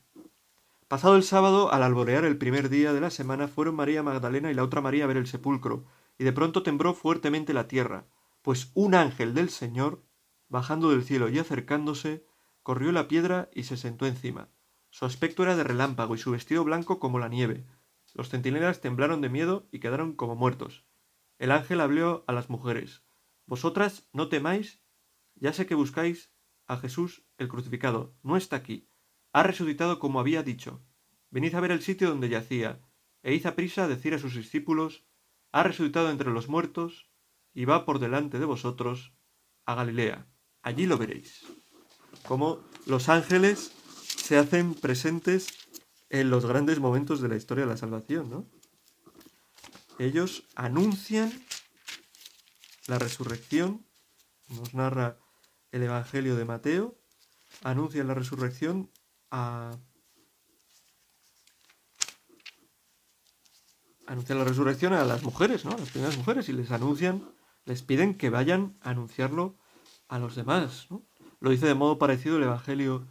pasado 0.93 1.17
el 1.17 1.23
sábado, 1.23 1.73
al 1.73 1.83
alborear 1.83 2.27
el 2.27 2.37
primer 2.37 2.69
día 2.69 2.93
de 2.93 3.01
la 3.01 3.09
semana, 3.09 3.49
fueron 3.49 3.77
María 3.77 4.03
Magdalena 4.03 4.51
y 4.51 4.55
la 4.55 4.63
otra 4.63 4.83
María 4.83 5.05
a 5.05 5.07
ver 5.07 5.17
el 5.17 5.27
sepulcro, 5.27 5.87
y 6.19 6.25
de 6.25 6.35
pronto 6.35 6.63
tembló 6.63 6.93
fuertemente 6.93 7.55
la 7.55 7.67
tierra, 7.67 8.05
pues 8.43 8.71
un 8.75 8.95
ángel 8.95 9.33
del 9.33 9.49
Señor, 9.49 10.03
bajando 10.51 10.91
del 10.91 11.03
cielo 11.03 11.31
y 11.31 11.39
acercándose, 11.39 12.27
corrió 12.63 12.93
la 12.93 13.09
piedra 13.09 13.49
y 13.55 13.63
se 13.63 13.79
sentó 13.79 14.05
encima. 14.05 14.51
Su 14.91 15.07
aspecto 15.07 15.43
era 15.43 15.57
de 15.57 15.65
relámpago 15.65 16.15
y 16.15 16.19
su 16.19 16.31
vestido 16.31 16.63
blanco 16.63 17.01
como 17.01 17.19
la 17.19 17.31
nieve. 17.31 17.65
Los 18.13 18.29
centinelas 18.29 18.83
temblaron 18.83 19.23
de 19.23 19.31
miedo 19.31 19.67
y 19.73 19.81
quedaron 19.81 20.13
como 20.13 20.37
muertos. 20.37 20.85
El 21.39 21.53
ángel 21.53 21.81
habló 21.81 22.23
a 22.27 22.35
las 22.35 22.51
mujeres. 22.51 23.03
Vosotras 23.47 24.11
no 24.13 24.29
temáis, 24.29 24.83
ya 25.37 25.55
sé 25.55 25.65
que 25.65 25.75
buscáis 25.75 26.35
a 26.67 26.77
Jesús 26.77 27.25
el 27.39 27.49
crucificado. 27.49 28.13
No 28.23 28.37
está 28.37 28.57
aquí. 28.57 28.92
Ha 29.33 29.43
resucitado 29.43 29.99
como 29.99 30.21
había 30.21 30.43
dicho. 30.43 30.83
Venid 31.31 31.55
a 31.55 31.61
ver 31.61 31.73
el 31.73 31.83
sitio 31.83 32.09
donde 32.09 32.29
yacía, 32.29 32.81
e 33.23 33.35
id 33.35 33.47
a 33.47 33.55
prisa 33.55 33.85
a 33.85 33.89
decir 33.89 34.15
a 34.15 34.19
sus 34.19 34.35
discípulos, 34.35 35.05
ha 35.53 35.63
resucitado 35.63 36.11
entre 36.11 36.31
los 36.31 36.49
muertos, 36.49 37.09
y 37.55 37.65
va 37.65 37.85
por 37.85 37.99
delante 37.99 38.39
de 38.39 38.45
vosotros 38.45 39.13
a 39.67 39.75
Galilea. 39.75 40.27
Allí 40.63 40.87
lo 40.87 40.99
veréis. 40.99 41.45
Como 42.27 42.63
los 42.87 43.09
ángeles 43.09 43.73
se 43.99 44.39
hacen 44.39 44.75
presentes 44.75 45.49
en 46.11 46.31
los 46.31 46.47
grandes 46.47 46.79
momentos 46.79 47.21
de 47.21 47.29
la 47.29 47.37
historia 47.37 47.65
de 47.65 47.71
la 47.71 47.77
salvación, 47.77 48.31
¿no? 48.31 48.47
Ellos 49.99 50.45
anuncian 50.55 51.33
la 52.87 52.99
resurrección, 52.99 53.85
nos 54.49 54.75
narra 54.75 55.19
el 55.71 55.83
Evangelio 55.83 56.37
de 56.37 56.45
Mateo, 56.45 56.99
anuncian 57.63 58.09
la 58.09 58.15
resurrección 58.15 58.91
a... 59.33 59.73
Anuncian 64.07 64.39
la 64.39 64.45
resurrección 64.45 64.93
a 64.93 65.05
las 65.05 65.23
mujeres, 65.23 65.65
¿no? 65.65 65.73
A 65.73 65.79
las 65.79 65.91
primeras 65.91 66.17
mujeres 66.19 66.49
y 66.49 66.53
les 66.53 66.71
anuncian, 66.71 67.35
les 67.65 67.83
piden 67.83 68.15
que 68.15 68.31
vayan 68.31 68.77
a 68.83 68.91
anunciarlo 68.91 69.57
a 70.09 70.19
los 70.19 70.37
demás, 70.37 70.87
¿no? 70.91 71.03
Lo 71.41 71.51
dice 71.51 71.67
de 71.67 71.75
modo 71.75 71.99
parecido 71.99 72.37
el 72.37 72.43
Evangelio 72.45 73.09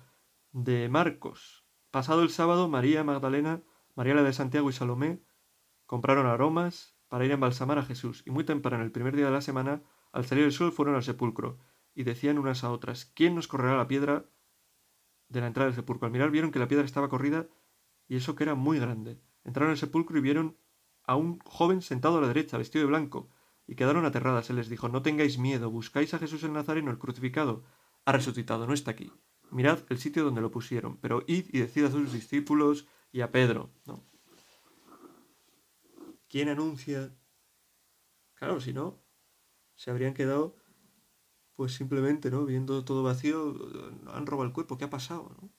de 0.51 0.87
Marcos. 0.89 1.65
Pasado 1.89 2.21
el 2.21 2.29
sábado, 2.29 2.69
María 2.69 3.03
Magdalena, 3.03 3.63
María 3.95 4.13
la 4.13 4.23
de 4.23 4.31
Santiago 4.31 4.69
y 4.69 4.73
Salomé 4.73 5.21
compraron 5.85 6.27
aromas 6.27 6.95
para 7.09 7.25
ir 7.25 7.31
a 7.31 7.33
embalsamar 7.33 7.77
a 7.79 7.83
Jesús, 7.83 8.23
y 8.25 8.31
muy 8.31 8.45
temprano, 8.45 8.83
el 8.83 8.91
primer 8.91 9.15
día 9.15 9.25
de 9.25 9.31
la 9.31 9.41
semana, 9.41 9.81
al 10.13 10.25
salir 10.25 10.45
el 10.45 10.53
sol, 10.53 10.71
fueron 10.71 10.95
al 10.95 11.03
sepulcro, 11.03 11.57
y 11.93 12.03
decían 12.03 12.37
unas 12.37 12.63
a 12.63 12.71
otras, 12.71 13.05
¿quién 13.05 13.35
nos 13.35 13.49
correrá 13.49 13.75
la 13.75 13.87
piedra 13.87 14.25
de 15.31 15.41
la 15.41 15.47
entrada 15.47 15.67
del 15.67 15.75
sepulcro? 15.75 16.05
Al 16.05 16.11
mirar 16.11 16.31
vieron 16.31 16.51
que 16.51 16.59
la 16.59 16.67
piedra 16.67 16.85
estaba 16.85 17.09
corrida, 17.09 17.47
y 18.07 18.17
eso 18.17 18.35
que 18.35 18.43
era 18.43 18.55
muy 18.55 18.79
grande. 18.79 19.19
Entraron 19.43 19.71
al 19.71 19.77
sepulcro 19.77 20.17
y 20.17 20.21
vieron 20.21 20.57
a 21.03 21.15
un 21.15 21.39
joven 21.39 21.81
sentado 21.81 22.17
a 22.17 22.21
la 22.21 22.27
derecha, 22.27 22.57
vestido 22.57 22.83
de 22.83 22.89
blanco, 22.89 23.29
y 23.67 23.75
quedaron 23.75 24.05
aterradas. 24.05 24.45
Se 24.45 24.53
les 24.53 24.69
dijo, 24.69 24.89
no 24.89 25.01
tengáis 25.01 25.37
miedo, 25.37 25.71
buscáis 25.71 26.13
a 26.13 26.19
Jesús 26.19 26.43
el 26.43 26.53
Nazareno, 26.53 26.91
el 26.91 26.99
crucificado. 26.99 27.63
Ha 28.05 28.11
resucitado, 28.11 28.67
no 28.67 28.73
está 28.73 28.91
aquí. 28.91 29.11
Mirad 29.49 29.79
el 29.89 29.97
sitio 29.97 30.23
donde 30.23 30.41
lo 30.41 30.51
pusieron, 30.51 30.97
pero 30.97 31.23
id 31.27 31.45
y 31.51 31.59
decid 31.59 31.85
a 31.85 31.91
sus 31.91 32.13
discípulos 32.13 32.87
y 33.11 33.21
a 33.21 33.31
Pedro. 33.31 33.69
¿no? 33.85 34.03
¿Quién 36.29 36.49
anuncia? 36.49 37.13
Claro, 38.35 38.61
si 38.61 38.73
no, 38.73 39.01
se 39.75 39.91
habrían 39.91 40.13
quedado 40.13 40.55
pues 41.61 41.75
simplemente, 41.75 42.31
¿no? 42.31 42.43
Viendo 42.43 42.83
todo 42.83 43.03
vacío, 43.03 43.55
han 44.11 44.25
robado 44.25 44.47
el 44.47 44.51
cuerpo, 44.51 44.79
¿qué 44.79 44.85
ha 44.85 44.89
pasado? 44.89 45.31
¿no? 45.39 45.51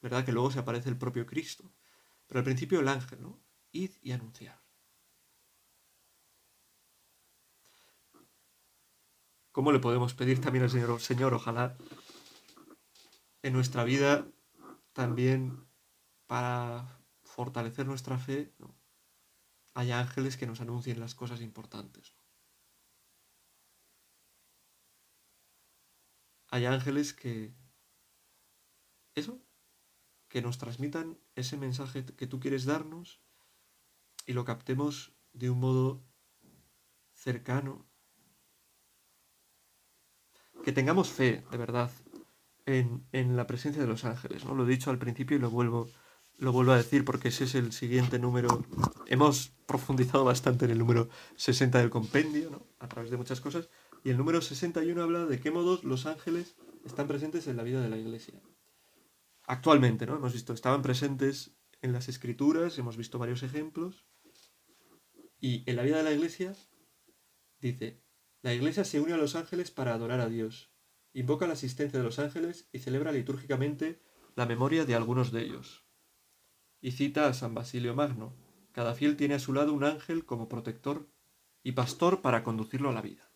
¿Verdad 0.00 0.24
que 0.24 0.32
luego 0.32 0.50
se 0.50 0.58
aparece 0.58 0.88
el 0.88 0.96
propio 0.96 1.26
Cristo? 1.26 1.70
Pero 2.26 2.38
al 2.38 2.44
principio 2.44 2.80
el 2.80 2.88
ángel, 2.88 3.20
¿no? 3.20 3.38
Id 3.72 3.90
y 4.00 4.12
anunciar. 4.12 4.58
¿Cómo 9.50 9.70
le 9.70 9.80
podemos 9.80 10.14
pedir 10.14 10.40
también 10.40 10.62
al 10.64 10.70
Señor, 10.70 10.98
Señor, 11.02 11.34
ojalá 11.34 11.76
en 13.42 13.52
nuestra 13.52 13.84
vida 13.84 14.26
también 14.94 15.62
para 16.26 17.04
fortalecer 17.22 17.84
nuestra 17.84 18.16
fe, 18.16 18.54
¿no? 18.58 18.74
haya 19.74 20.00
ángeles 20.00 20.38
que 20.38 20.46
nos 20.46 20.62
anuncien 20.62 21.00
las 21.00 21.14
cosas 21.14 21.42
importantes. 21.42 22.14
Hay 26.52 26.66
ángeles 26.66 27.14
que... 27.14 27.54
Eso, 29.14 29.40
que 30.28 30.42
nos 30.42 30.58
transmitan 30.58 31.18
ese 31.34 31.56
mensaje 31.56 32.04
que 32.04 32.26
tú 32.26 32.40
quieres 32.40 32.66
darnos 32.66 33.22
y 34.26 34.34
lo 34.34 34.44
captemos 34.44 35.14
de 35.32 35.48
un 35.48 35.60
modo 35.60 36.04
cercano. 37.14 37.86
Que 40.62 40.72
tengamos 40.72 41.10
fe, 41.10 41.42
de 41.50 41.56
verdad, 41.56 41.90
en, 42.66 43.06
en, 43.12 43.34
la 43.34 43.46
presencia 43.46 43.80
de 43.80 43.88
los 43.88 44.04
ángeles. 44.04 44.44
¿no? 44.44 44.54
Lo 44.54 44.64
he 44.64 44.70
dicho 44.70 44.90
al 44.90 44.98
principio 44.98 45.38
y 45.38 45.40
lo 45.40 45.50
vuelvo 45.50 45.88
lo 46.38 46.52
vuelvo 46.52 46.72
a 46.72 46.76
decir 46.76 47.04
porque 47.04 47.28
ese 47.28 47.44
es 47.44 47.54
el 47.54 47.72
siguiente 47.72 48.18
número. 48.18 48.64
Hemos 49.06 49.52
profundizado 49.66 50.24
bastante 50.24 50.64
en 50.64 50.72
el 50.72 50.78
número 50.78 51.08
60 51.36 51.78
del 51.78 51.88
compendio, 51.88 52.50
¿no? 52.50 52.66
a 52.80 52.88
través 52.88 53.10
de 53.10 53.16
muchas 53.16 53.40
cosas, 53.40 53.68
y 54.04 54.10
el 54.10 54.16
número 54.16 54.40
61 54.40 55.02
habla 55.02 55.26
de 55.26 55.40
qué 55.40 55.50
modos 55.50 55.84
los 55.84 56.06
ángeles 56.06 56.56
están 56.84 57.08
presentes 57.08 57.46
en 57.46 57.56
la 57.56 57.62
vida 57.62 57.80
de 57.80 57.88
la 57.88 57.98
iglesia. 57.98 58.40
Actualmente, 59.46 60.06
¿no? 60.06 60.16
Hemos 60.16 60.32
visto, 60.32 60.52
estaban 60.52 60.82
presentes 60.82 61.56
en 61.80 61.92
las 61.92 62.08
escrituras, 62.08 62.78
hemos 62.78 62.96
visto 62.96 63.18
varios 63.18 63.42
ejemplos, 63.42 64.06
y 65.40 65.68
en 65.68 65.76
la 65.76 65.82
vida 65.82 65.98
de 65.98 66.04
la 66.04 66.12
iglesia 66.12 66.54
dice, 67.60 68.02
la 68.42 68.54
iglesia 68.54 68.84
se 68.84 69.00
une 69.00 69.12
a 69.12 69.16
los 69.16 69.34
ángeles 69.34 69.70
para 69.70 69.94
adorar 69.94 70.20
a 70.20 70.28
Dios, 70.28 70.72
invoca 71.12 71.46
la 71.46 71.54
asistencia 71.54 71.98
de 71.98 72.04
los 72.04 72.18
ángeles 72.18 72.68
y 72.72 72.78
celebra 72.78 73.12
litúrgicamente 73.12 74.00
la 74.34 74.46
memoria 74.46 74.84
de 74.84 74.94
algunos 74.94 75.32
de 75.32 75.42
ellos 75.42 75.84
y 76.82 76.90
cita 76.90 77.28
a 77.28 77.32
San 77.32 77.54
Basilio 77.54 77.94
Magno. 77.94 78.36
Cada 78.72 78.94
fiel 78.94 79.16
tiene 79.16 79.34
a 79.34 79.38
su 79.38 79.54
lado 79.54 79.72
un 79.72 79.84
ángel 79.84 80.26
como 80.26 80.48
protector 80.48 81.08
y 81.62 81.72
pastor 81.72 82.20
para 82.20 82.42
conducirlo 82.42 82.90
a 82.90 82.92
la 82.92 83.00
vida. 83.00 83.31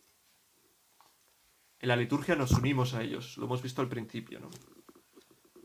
En 1.87 1.91
la 1.91 1.97
liturgia 1.97 2.35
nos 2.35 2.51
unimos 2.51 2.95
a 2.95 3.03
ellos, 3.05 3.39
lo 3.39 3.45
hemos 3.45 3.63
visto 3.63 3.81
al 3.81 3.89
principio, 3.89 4.41
¿no? 4.41 4.51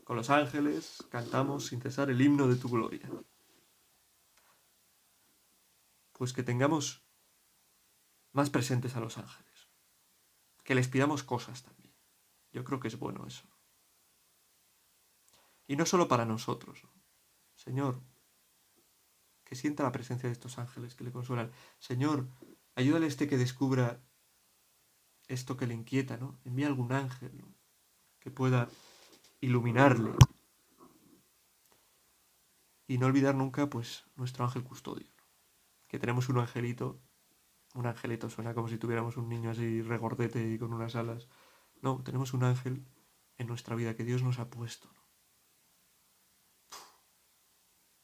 Con 0.04 0.16
los 0.16 0.30
ángeles 0.30 1.04
cantamos 1.10 1.66
sin 1.66 1.82
cesar 1.82 2.10
el 2.10 2.20
himno 2.20 2.46
de 2.46 2.54
tu 2.54 2.68
gloria. 2.68 3.10
Pues 6.12 6.32
que 6.32 6.44
tengamos 6.44 7.04
más 8.30 8.50
presentes 8.50 8.94
a 8.94 9.00
los 9.00 9.18
ángeles, 9.18 9.68
que 10.62 10.76
les 10.76 10.86
pidamos 10.86 11.24
cosas 11.24 11.64
también. 11.64 11.92
Yo 12.52 12.62
creo 12.62 12.78
que 12.78 12.86
es 12.86 13.00
bueno 13.00 13.26
eso. 13.26 13.48
Y 15.66 15.74
no 15.74 15.86
solo 15.86 16.06
para 16.06 16.24
nosotros, 16.24 16.84
¿no? 16.84 16.92
Señor, 17.56 18.00
que 19.42 19.56
sienta 19.56 19.82
la 19.82 19.90
presencia 19.90 20.28
de 20.28 20.34
estos 20.34 20.56
ángeles 20.58 20.94
que 20.94 21.02
le 21.02 21.10
consuelan. 21.10 21.50
Señor, 21.80 22.28
ayúdale 22.76 23.06
a 23.06 23.08
este 23.08 23.26
que 23.26 23.38
descubra 23.38 24.00
esto 25.28 25.56
que 25.56 25.66
le 25.66 25.74
inquieta, 25.74 26.16
¿no? 26.16 26.38
Envía 26.44 26.66
algún 26.66 26.92
ángel 26.92 27.44
que 28.18 28.30
pueda 28.30 28.68
iluminarle. 29.40 30.12
Y 32.86 32.98
no 32.98 33.06
olvidar 33.06 33.34
nunca, 33.34 33.70
pues, 33.70 34.04
nuestro 34.16 34.44
ángel 34.44 34.64
custodio. 34.64 35.08
Que 35.88 35.98
tenemos 35.98 36.28
un 36.28 36.38
angelito, 36.38 37.00
un 37.74 37.86
angelito 37.86 38.28
suena 38.28 38.54
como 38.54 38.68
si 38.68 38.78
tuviéramos 38.78 39.16
un 39.16 39.28
niño 39.28 39.50
así 39.50 39.82
regordete 39.82 40.52
y 40.52 40.58
con 40.58 40.72
unas 40.72 40.96
alas. 40.96 41.28
No, 41.80 42.02
tenemos 42.02 42.34
un 42.34 42.44
ángel 42.44 42.86
en 43.38 43.46
nuestra 43.46 43.76
vida 43.76 43.96
que 43.96 44.04
Dios 44.04 44.22
nos 44.22 44.38
ha 44.38 44.50
puesto. 44.50 44.92
¿no? 44.92 45.02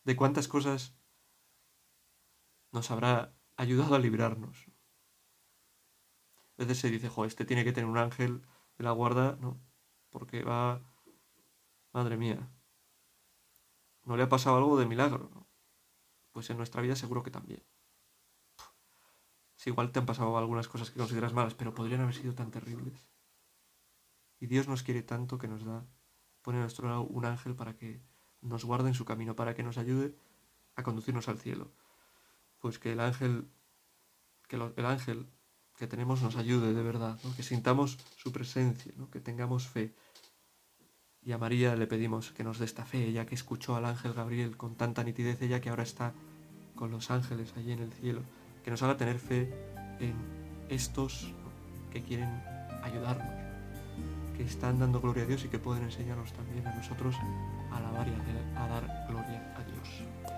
de 0.08 0.16
cuántas 0.16 0.48
cosas 0.48 0.96
nos 2.72 2.90
habrá 2.90 3.36
ayudado 3.58 3.94
a 3.94 3.98
librarnos. 3.98 4.67
A 6.58 6.62
veces 6.62 6.78
se 6.78 6.90
dice, 6.90 7.08
jo, 7.08 7.24
este 7.24 7.44
tiene 7.44 7.64
que 7.64 7.72
tener 7.72 7.88
un 7.88 7.98
ángel 7.98 8.42
de 8.76 8.84
la 8.84 8.90
guarda, 8.90 9.36
¿no? 9.40 9.60
Porque 10.10 10.42
va... 10.42 10.82
Madre 11.92 12.16
mía. 12.16 12.50
¿No 14.02 14.16
le 14.16 14.24
ha 14.24 14.28
pasado 14.28 14.56
algo 14.56 14.78
de 14.78 14.86
milagro? 14.86 15.30
¿no? 15.32 15.46
Pues 16.32 16.50
en 16.50 16.56
nuestra 16.56 16.82
vida 16.82 16.96
seguro 16.96 17.22
que 17.22 17.30
también. 17.30 17.62
Si 19.54 19.70
igual 19.70 19.92
te 19.92 20.00
han 20.00 20.06
pasado 20.06 20.36
algunas 20.36 20.66
cosas 20.66 20.90
que 20.90 20.98
consideras 20.98 21.32
malas, 21.32 21.54
pero 21.54 21.74
podrían 21.74 22.00
haber 22.00 22.14
sido 22.14 22.34
tan 22.34 22.50
terribles. 22.50 23.08
Y 24.40 24.46
Dios 24.46 24.66
nos 24.66 24.82
quiere 24.82 25.02
tanto 25.02 25.38
que 25.38 25.48
nos 25.48 25.64
da, 25.64 25.86
pone 26.42 26.58
a 26.58 26.62
nuestro 26.62 26.88
lado 26.88 27.02
un 27.02 27.24
ángel 27.24 27.54
para 27.54 27.76
que 27.76 28.02
nos 28.40 28.64
guarde 28.64 28.88
en 28.88 28.94
su 28.94 29.04
camino, 29.04 29.36
para 29.36 29.54
que 29.54 29.62
nos 29.62 29.78
ayude 29.78 30.16
a 30.74 30.82
conducirnos 30.82 31.28
al 31.28 31.38
cielo. 31.38 31.72
Pues 32.58 32.78
que 32.78 32.92
el 32.92 33.00
ángel, 33.00 33.48
que 34.48 34.56
el 34.56 34.86
ángel 34.86 35.28
que 35.78 35.86
tenemos 35.86 36.22
nos 36.22 36.36
ayude 36.36 36.74
de 36.74 36.82
verdad, 36.82 37.18
que 37.36 37.42
sintamos 37.42 37.98
su 38.16 38.32
presencia, 38.32 38.92
que 39.12 39.20
tengamos 39.20 39.68
fe. 39.68 39.94
Y 41.22 41.32
a 41.32 41.38
María 41.38 41.76
le 41.76 41.86
pedimos 41.86 42.32
que 42.32 42.42
nos 42.42 42.58
dé 42.58 42.64
esta 42.64 42.84
fe, 42.84 43.12
ya 43.12 43.26
que 43.26 43.34
escuchó 43.34 43.76
al 43.76 43.84
ángel 43.84 44.12
Gabriel 44.12 44.56
con 44.56 44.74
tanta 44.74 45.04
nitidez, 45.04 45.40
ella 45.40 45.60
que 45.60 45.70
ahora 45.70 45.84
está 45.84 46.14
con 46.74 46.90
los 46.90 47.10
ángeles 47.10 47.52
allí 47.56 47.72
en 47.72 47.80
el 47.80 47.92
cielo, 47.92 48.22
que 48.64 48.70
nos 48.70 48.82
haga 48.82 48.96
tener 48.96 49.18
fe 49.18 49.52
en 50.00 50.14
estos 50.68 51.32
que 51.92 52.02
quieren 52.02 52.42
ayudarnos, 52.82 53.28
que 54.36 54.44
están 54.44 54.80
dando 54.80 55.00
gloria 55.00 55.24
a 55.24 55.26
Dios 55.26 55.44
y 55.44 55.48
que 55.48 55.58
pueden 55.58 55.84
enseñarnos 55.84 56.32
también 56.32 56.66
a 56.66 56.74
nosotros 56.74 57.14
a 57.70 57.76
alabar 57.76 58.08
y 58.08 58.56
a 58.56 58.68
dar 58.68 59.06
gloria 59.08 59.54
a 59.56 59.62
Dios. 59.62 60.37